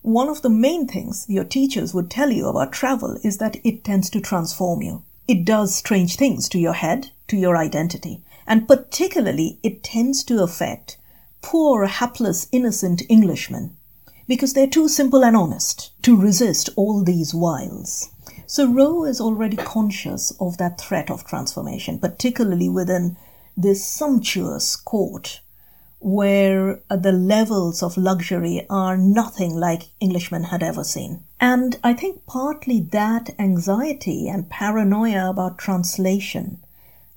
[0.00, 3.84] one of the main things your teachers would tell you about travel is that it
[3.84, 5.04] tends to transform you.
[5.28, 10.42] It does strange things to your head, to your identity, and particularly it tends to
[10.42, 10.96] affect
[11.40, 13.76] poor, hapless, innocent Englishmen
[14.26, 18.10] because they're too simple and honest to resist all these wiles.
[18.44, 23.16] So Roe is already conscious of that threat of transformation, particularly within
[23.56, 25.40] this sumptuous court
[26.02, 31.22] where uh, the levels of luxury are nothing like Englishmen had ever seen.
[31.40, 36.58] And I think partly that anxiety and paranoia about translation,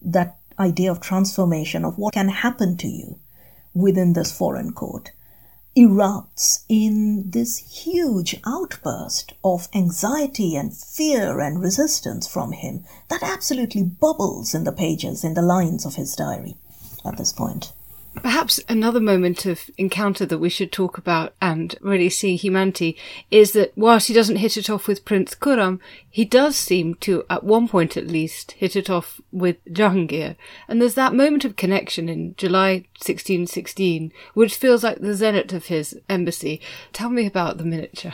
[0.02, 3.18] that idea of transformation, of what can happen to you
[3.74, 5.12] within this foreign court,
[5.78, 13.84] erupts in this huge outburst of anxiety and fear and resistance from him that absolutely
[13.84, 16.56] bubbles in the pages, in the lines of his diary
[17.04, 17.74] at this point.
[18.22, 22.98] Perhaps another moment of encounter that we should talk about and really see humanity
[23.30, 27.24] is that whilst he doesn't hit it off with Prince Khurram, he does seem to,
[27.30, 30.36] at one point at least, hit it off with Jahangir.
[30.68, 35.66] And there's that moment of connection in July 1616, which feels like the zenith of
[35.66, 36.62] his embassy.
[36.94, 38.14] Tell me about the miniature.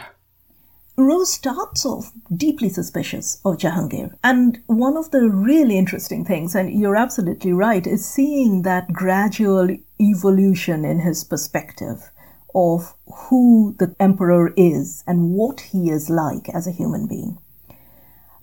[0.98, 4.14] Rose starts off deeply suspicious of Jahangir.
[4.24, 9.76] And one of the really interesting things, and you're absolutely right, is seeing that gradual
[10.02, 12.12] evolution in his perspective
[12.54, 17.38] of who the emperor is and what he is like as a human being.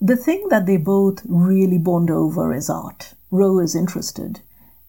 [0.01, 3.13] The thing that they both really bond over is art.
[3.31, 4.39] Roe is interested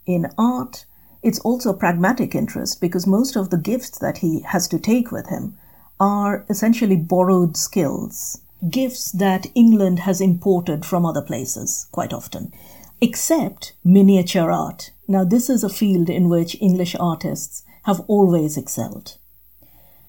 [0.06, 0.86] in art.
[1.22, 5.10] It's also a pragmatic interest because most of the gifts that he has to take
[5.10, 5.58] with him
[5.98, 8.40] are essentially borrowed skills,
[8.70, 12.52] gifts that England has imported from other places quite often,
[13.00, 14.92] except miniature art.
[15.10, 19.16] Now, this is a field in which English artists have always excelled.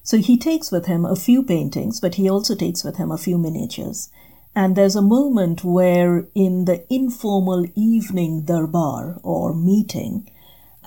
[0.04, 3.18] So he takes with him a few paintings, but he also takes with him a
[3.18, 4.10] few miniatures.
[4.54, 10.30] And there's a moment where, in the informal evening darbar or meeting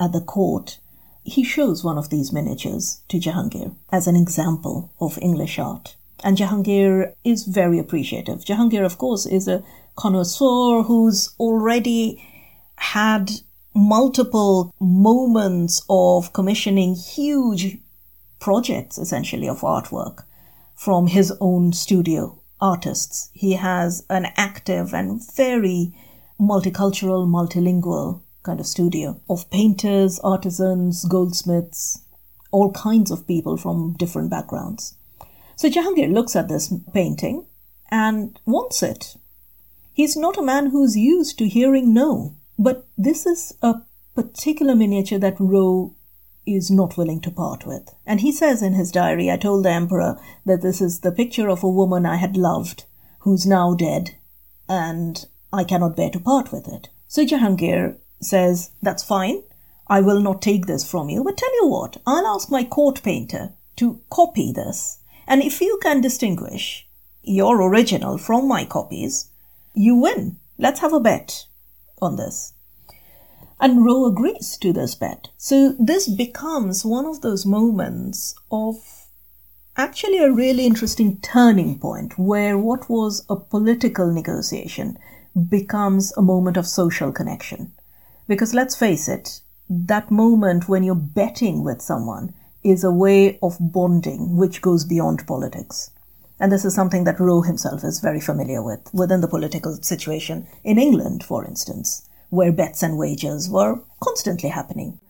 [0.00, 0.78] at the court,
[1.22, 5.94] he shows one of these miniatures to Jahangir as an example of English art.
[6.24, 8.46] And Jahangir is very appreciative.
[8.46, 9.62] Jahangir, of course, is a
[9.94, 12.24] connoisseur who's already
[12.76, 13.30] had
[13.76, 17.78] multiple moments of commissioning huge
[18.40, 20.24] projects, essentially, of artwork
[20.74, 23.30] from his own studio artists.
[23.32, 25.94] He has an active and very
[26.40, 32.02] multicultural, multilingual kind of studio of painters, artisans, goldsmiths,
[32.50, 34.94] all kinds of people from different backgrounds.
[35.56, 37.46] So Jahangir looks at this painting
[37.90, 39.16] and wants it.
[39.92, 43.82] He's not a man who's used to hearing no, but this is a
[44.14, 45.94] particular miniature that Roe
[46.46, 47.94] is not willing to part with.
[48.06, 51.48] And he says in his diary, I told the emperor that this is the picture
[51.48, 52.84] of a woman I had loved,
[53.20, 54.16] who's now dead,
[54.68, 56.88] and I cannot bear to part with it.
[57.08, 59.42] So Jahangir says, That's fine,
[59.88, 63.02] I will not take this from you, but tell you what, I'll ask my court
[63.02, 66.86] painter to copy this, and if you can distinguish
[67.22, 69.30] your original from my copies,
[69.74, 70.38] you win.
[70.58, 71.46] Let's have a bet
[72.00, 72.52] on this.
[73.60, 75.28] And Roe agrees to this bet.
[75.38, 78.76] So this becomes one of those moments of
[79.76, 84.98] actually a really interesting turning point where what was a political negotiation
[85.48, 87.72] becomes a moment of social connection.
[88.28, 93.56] Because let's face it, that moment when you're betting with someone is a way of
[93.60, 95.90] bonding which goes beyond politics.
[96.38, 100.46] And this is something that Roe himself is very familiar with within the political situation
[100.64, 105.00] in England, for instance, where bets and wagers were constantly happening.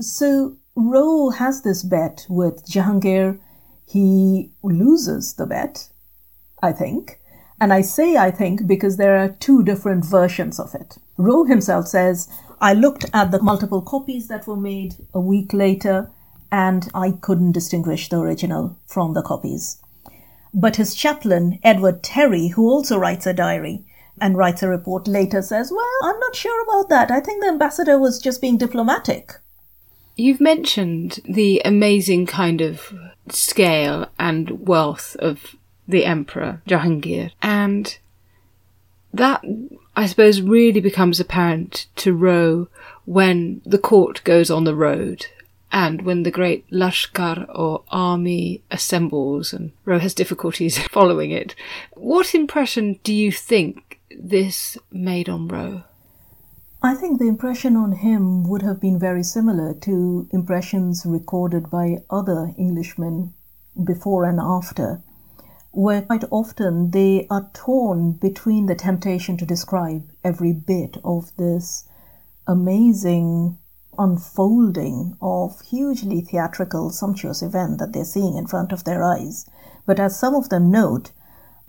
[0.00, 3.38] So Roe has this bet with Jahangir.
[3.86, 5.88] He loses the bet,
[6.62, 7.18] I think.
[7.60, 10.96] And I say I think because there are two different versions of it.
[11.18, 12.28] Roe himself says,
[12.60, 16.10] I looked at the multiple copies that were made a week later
[16.52, 19.79] and I couldn't distinguish the original from the copies.
[20.52, 23.84] But his chaplain, Edward Terry, who also writes a diary
[24.20, 27.10] and writes a report later, says, Well, I'm not sure about that.
[27.10, 29.32] I think the ambassador was just being diplomatic.
[30.16, 32.92] You've mentioned the amazing kind of
[33.28, 35.56] scale and wealth of
[35.88, 37.96] the Emperor Jahangir, and
[39.12, 39.42] That,
[39.96, 42.68] I suppose, really becomes apparent to Roe
[43.06, 45.26] when the court goes on the road
[45.72, 51.54] and when the great Lashkar or army assembles and Roe has difficulties following it.
[51.94, 55.84] What impression do you think this made on Roe?
[56.82, 61.98] I think the impression on him would have been very similar to impressions recorded by
[62.08, 63.34] other Englishmen
[63.84, 65.02] before and after,
[65.72, 71.84] where quite often they are torn between the temptation to describe every bit of this
[72.46, 73.58] amazing
[74.00, 79.46] unfolding of hugely theatrical, sumptuous event that they're seeing in front of their eyes.
[79.86, 81.12] But as some of them note,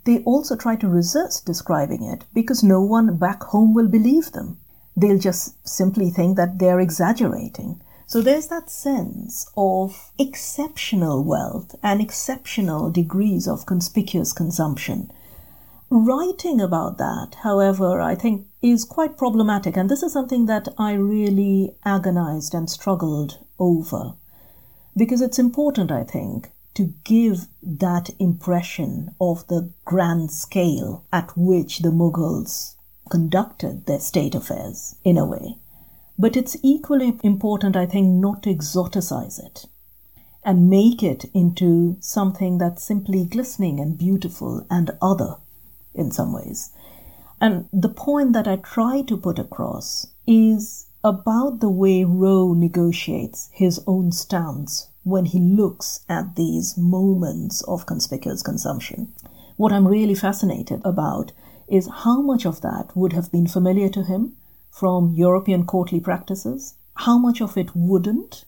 [0.05, 4.57] they also try to resist describing it because no one back home will believe them
[4.95, 7.81] they'll just simply think that they're exaggerating.
[8.07, 15.11] So there's that sense of exceptional wealth and exceptional degrees of conspicuous consumption.
[15.93, 20.93] Writing about that, however, I think is quite problematic, and this is something that I
[20.93, 24.13] really agonized and struggled over.
[24.95, 31.79] Because it's important, I think, to give that impression of the grand scale at which
[31.79, 32.75] the Mughals
[33.09, 35.57] conducted their state affairs in a way.
[36.17, 39.65] But it's equally important, I think, not to exoticize it
[40.45, 45.35] and make it into something that's simply glistening and beautiful and other
[45.93, 46.71] in some ways.
[47.39, 53.49] And the point that I try to put across is about the way Roe negotiates
[53.51, 59.11] his own stance when he looks at these moments of conspicuous consumption.
[59.57, 61.31] What I'm really fascinated about
[61.67, 64.33] is how much of that would have been familiar to him
[64.69, 68.45] from European courtly practices, how much of it wouldn't,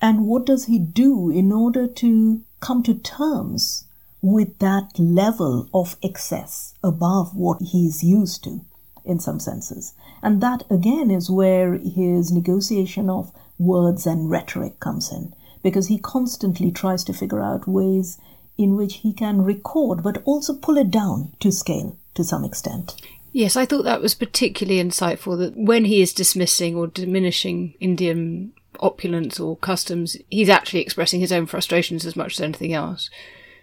[0.00, 3.86] and what does he do in order to come to terms
[4.22, 8.60] with that level of excess above what he's used to
[9.04, 9.94] in some senses.
[10.22, 15.98] And that again is where his negotiation of words and rhetoric comes in, because he
[15.98, 18.18] constantly tries to figure out ways
[18.58, 22.94] in which he can record but also pull it down to scale to some extent.
[23.32, 28.52] Yes, I thought that was particularly insightful that when he is dismissing or diminishing Indian
[28.80, 33.08] opulence or customs, he's actually expressing his own frustrations as much as anything else.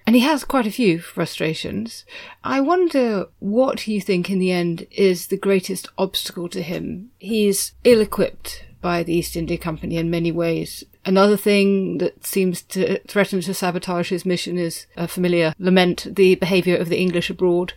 [0.08, 2.06] And he has quite a few frustrations.
[2.42, 7.12] I wonder what you think in the end is the greatest obstacle to him.
[7.18, 10.86] He's ill equipped by the East India Company in many ways.
[11.04, 16.36] Another thing that seems to threaten to sabotage his mission is a familiar lament the
[16.36, 17.74] behaviour of the English abroad.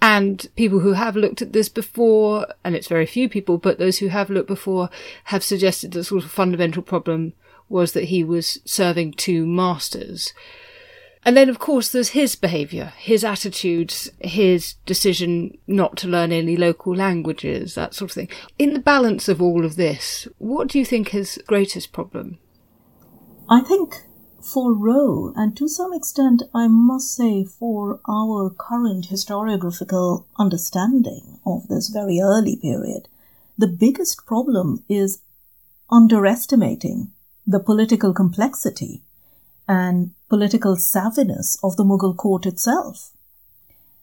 [0.00, 3.98] And people who have looked at this before, and it's very few people, but those
[3.98, 4.88] who have looked before
[5.24, 7.34] have suggested the sort of fundamental problem
[7.68, 10.32] was that he was serving two masters.
[11.24, 16.56] And then, of course, there's his behaviour, his attitudes, his decision not to learn any
[16.56, 18.28] local languages, that sort of thing.
[18.58, 22.38] In the balance of all of this, what do you think his greatest problem?
[23.48, 24.02] I think
[24.40, 31.68] for Roe, and to some extent, I must say, for our current historiographical understanding of
[31.68, 33.08] this very early period,
[33.56, 35.20] the biggest problem is
[35.90, 37.12] underestimating
[37.46, 39.02] the political complexity
[39.66, 43.12] and political savviness of the Mughal court itself.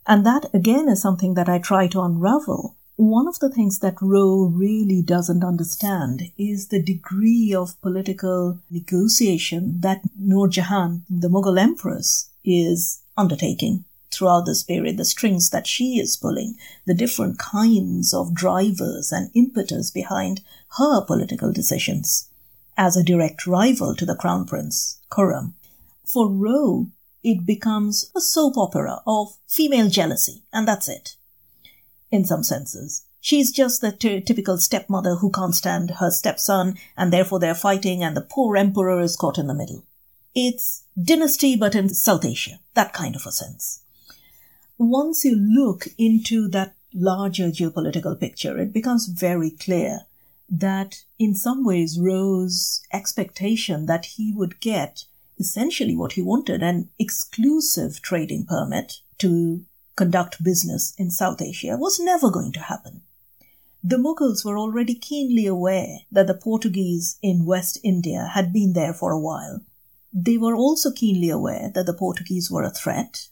[0.06, 2.76] And that again is something that I try to unravel.
[2.96, 9.80] One of the things that Roe really doesn't understand is the degree of political negotiation
[9.82, 15.98] that Nur Jahan, the Mughal empress, is undertaking throughout this period, the strings that she
[16.00, 20.42] is pulling, the different kinds of drivers and impetus behind
[20.78, 22.30] her political decisions
[22.78, 25.54] as a direct rival to the crown prince, Khurram.
[26.12, 26.89] For Roe,
[27.24, 31.16] it becomes a soap opera of female jealousy, and that's it.
[32.12, 33.05] In some senses.
[33.22, 38.03] She's just the t- typical stepmother who can't stand her stepson, and therefore they're fighting,
[38.03, 39.86] and the poor emperor is caught in the middle.
[40.36, 43.84] It's dynasty, but in South Asia, that kind of a sense.
[44.78, 50.01] Once you look into that larger geopolitical picture, it becomes very clear
[50.49, 55.05] that in some ways Roe's expectation that he would get
[55.40, 59.66] essentially what he wanted an exclusive trading permit to
[59.96, 63.02] conduct business in South Asia was never going to happen.
[63.84, 68.94] The Mughals were already keenly aware that the Portuguese in West India had been there
[68.94, 69.62] for a while.
[70.14, 73.28] They were also keenly aware that the Portuguese were a threat.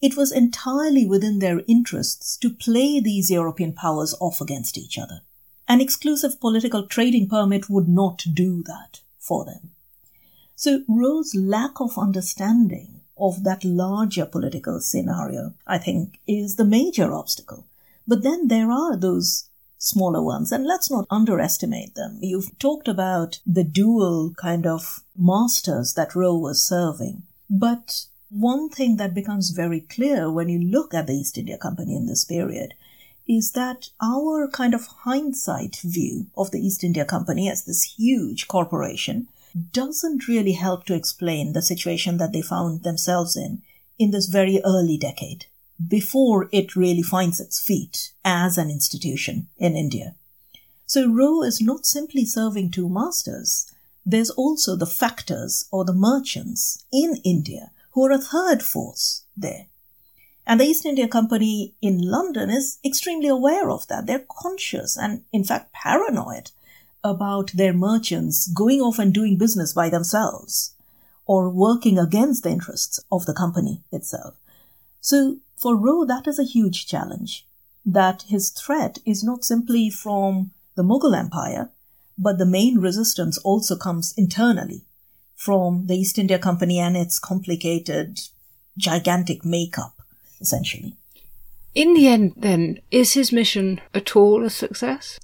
[0.00, 5.20] It was entirely within their interests to play these European powers off against each other.
[5.68, 9.70] An exclusive political trading permit would not do that for them.
[10.60, 17.14] So Roe's lack of understanding of that larger political scenario, I think, is the major
[17.14, 17.64] obstacle.
[18.06, 19.48] But then there are those
[19.78, 22.18] smaller ones, and let's not underestimate them.
[22.20, 27.22] You've talked about the dual kind of masters that Roe was serving.
[27.48, 31.96] But one thing that becomes very clear when you look at the East India Company
[31.96, 32.74] in this period
[33.26, 38.46] is that our kind of hindsight view of the East India Company as this huge
[38.46, 39.28] corporation
[39.72, 43.62] doesn't really help to explain the situation that they found themselves in
[43.98, 45.46] in this very early decade
[45.86, 50.14] before it really finds its feet as an institution in India.
[50.86, 53.72] So Roe is not simply serving two masters.
[54.04, 59.66] There's also the factors or the merchants in India who are a third force there.
[60.46, 64.06] And the East India Company in London is extremely aware of that.
[64.06, 66.50] They're conscious and, in fact, paranoid
[67.02, 70.74] about their merchants going off and doing business by themselves
[71.26, 74.34] or working against the interests of the company itself.
[75.00, 77.46] So for Roe, that is a huge challenge.
[77.86, 81.70] That his threat is not simply from the Mughal Empire,
[82.18, 84.84] but the main resistance also comes internally
[85.34, 88.20] from the East India Company and its complicated,
[88.76, 90.02] gigantic makeup,
[90.40, 90.96] essentially.
[91.74, 95.18] In the end, then, is his mission at all a success?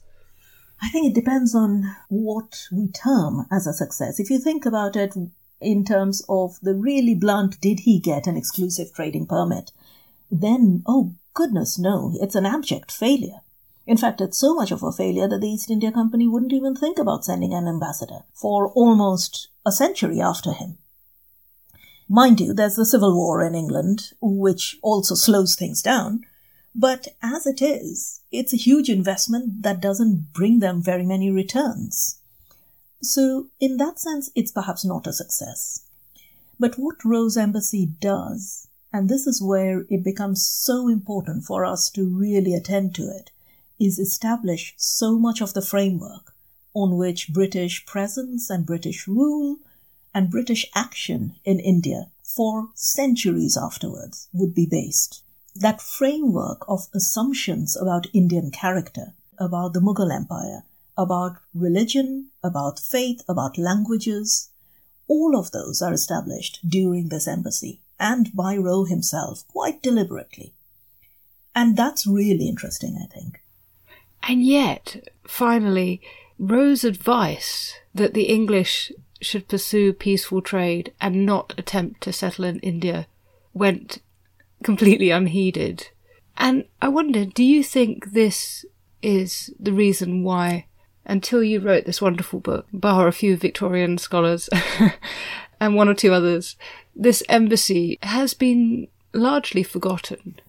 [0.81, 4.21] I think it depends on what we term as a success.
[4.21, 5.15] If you think about it
[5.61, 9.73] in terms of the really blunt, did he get an exclusive trading permit?
[10.31, 13.41] Then, oh goodness, no, it's an abject failure.
[13.87, 16.75] In fact, it's so much of a failure that the East India Company wouldn't even
[16.75, 20.79] think about sending an ambassador for almost a century after him.
[22.09, 26.25] Mind you, there's the Civil War in England, which also slows things down,
[26.79, 32.19] but as it is, it's a huge investment that doesn't bring them very many returns.
[33.01, 35.87] So, in that sense, it's perhaps not a success.
[36.61, 41.89] But what Roe's Embassy does, and this is where it becomes so important for us
[41.91, 43.31] to really attend to it,
[43.81, 46.35] is establish so much of the framework
[46.75, 49.57] on which British presence and British rule
[50.15, 55.23] and British action in India for centuries afterwards would be based
[55.61, 60.65] that framework of assumptions about Indian character, about the Mughal Empire,
[60.97, 64.51] about religion, about faith, about languages,
[65.09, 70.55] all of those are established during this embassy and by Roe himself quite deliberately.
[71.55, 73.43] And that's really interesting, I think.
[74.23, 76.03] And yet, finally,
[76.39, 78.93] Roe's advice that the English
[79.23, 83.07] should pursue peaceful trade and not attempt to settle in India
[83.55, 84.01] went
[84.63, 85.89] completely unheeded.
[86.37, 88.65] And I wonder, do you think this
[89.03, 90.67] is the reason why,
[91.05, 94.49] until you wrote this wonderful book, bar a few Victorian scholars
[95.61, 96.57] and one or two others,
[96.95, 100.41] this embassy has been largely forgotten?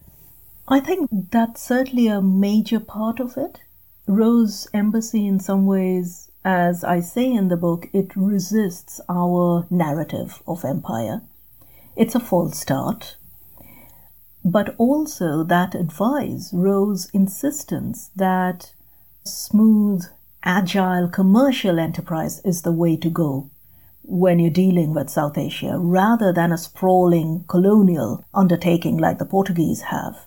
[0.66, 3.60] I think that's certainly a major part of it.
[4.06, 10.42] Roe's embassy, in some ways, as I say in the book, it resists our narrative
[10.46, 11.22] of empire.
[11.96, 13.16] It's a false start
[14.44, 18.72] but also that advice Roe's insistence that
[19.24, 20.04] smooth,
[20.42, 23.50] agile commercial enterprise is the way to go
[24.02, 29.82] when you're dealing with South Asia rather than a sprawling colonial undertaking like the Portuguese
[29.82, 30.26] have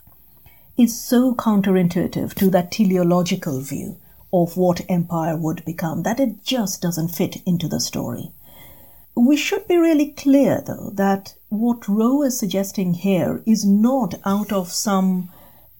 [0.78, 3.98] is so counterintuitive to that teleological view
[4.34, 8.32] of what empire would become that it just doesn't fit into the story.
[9.16, 14.52] We should be really clear, though, that what Roe is suggesting here is not out
[14.52, 15.30] of some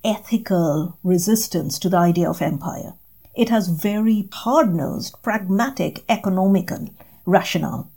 [0.04, 2.94] ethical resistance to the idea of empire.
[3.36, 6.90] It has very hard nosed, pragmatic, economical
[7.26, 7.90] rationale.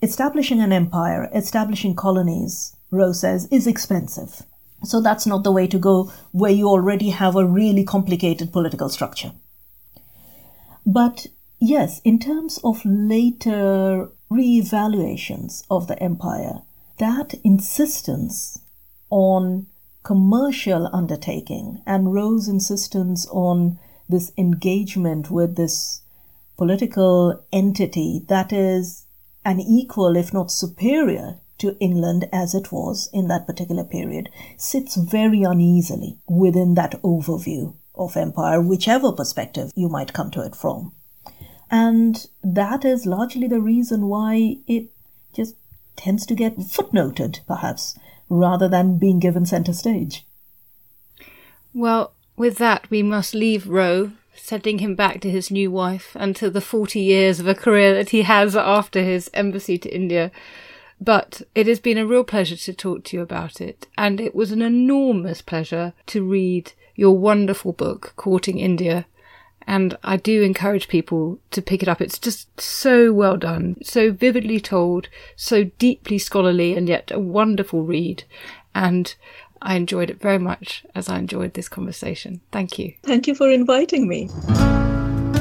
[0.00, 4.42] Establishing an empire, establishing colonies, Roe says, is expensive.
[4.84, 8.88] So that's not the way to go where you already have a really complicated political
[8.88, 9.32] structure.
[10.86, 11.26] But
[11.64, 16.62] yes, in terms of later re-evaluations of the empire,
[16.98, 18.60] that insistence
[19.10, 19.66] on
[20.02, 26.02] commercial undertaking and Roe's insistence on this engagement with this
[26.56, 29.06] political entity that is
[29.44, 34.96] an equal, if not superior, to England as it was in that particular period, sits
[34.96, 40.92] very uneasily within that overview of empire, whichever perspective you might come to it from.
[41.70, 44.90] And that is largely the reason why it
[45.34, 45.56] just
[45.96, 47.98] tends to get footnoted, perhaps,
[48.28, 50.24] rather than being given centre stage.
[51.72, 56.34] Well, with that, we must leave Roe, sending him back to his new wife and
[56.36, 60.30] to the 40 years of a career that he has after his embassy to India.
[61.00, 64.34] But it has been a real pleasure to talk to you about it, and it
[64.34, 69.06] was an enormous pleasure to read your wonderful book, Courting India.
[69.66, 72.00] And I do encourage people to pick it up.
[72.00, 77.82] It's just so well done, so vividly told, so deeply scholarly, and yet a wonderful
[77.82, 78.24] read.
[78.74, 79.14] And
[79.62, 82.42] I enjoyed it very much as I enjoyed this conversation.
[82.52, 82.94] Thank you.
[83.02, 84.28] Thank you for inviting me.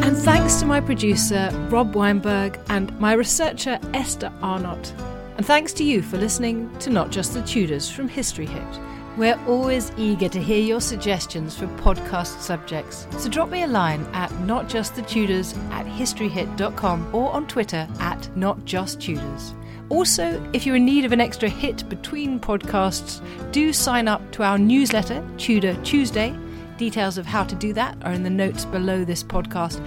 [0.04, 4.94] And thanks to my producer, Rob Weinberg, and my researcher, Esther Arnott.
[5.36, 8.80] And thanks to you for listening to Not Just the Tudors from History Hit.
[9.16, 13.06] We're always eager to hear your suggestions for podcast subjects.
[13.18, 19.54] So drop me a line at notjustthetudors at historyhit.com or on Twitter at notjusttudors.
[19.90, 24.42] Also, if you're in need of an extra hit between podcasts, do sign up to
[24.42, 26.36] our newsletter, Tudor Tuesday.
[26.78, 29.80] Details of how to do that are in the notes below this podcast.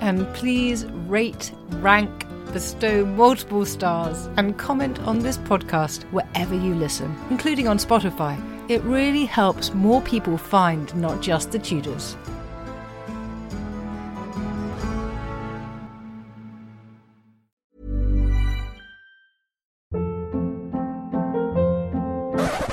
[0.00, 7.16] And please rate, rank, bestow multiple stars, and comment on this podcast wherever you listen,
[7.30, 8.38] including on Spotify.
[8.70, 12.16] It really helps more people find not just the Tudors.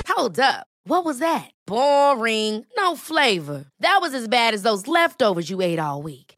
[0.06, 0.66] Hold up.
[0.84, 1.50] What was that?
[1.66, 2.66] Boring.
[2.76, 3.64] No flavor.
[3.80, 6.29] That was as bad as those leftovers you ate all week.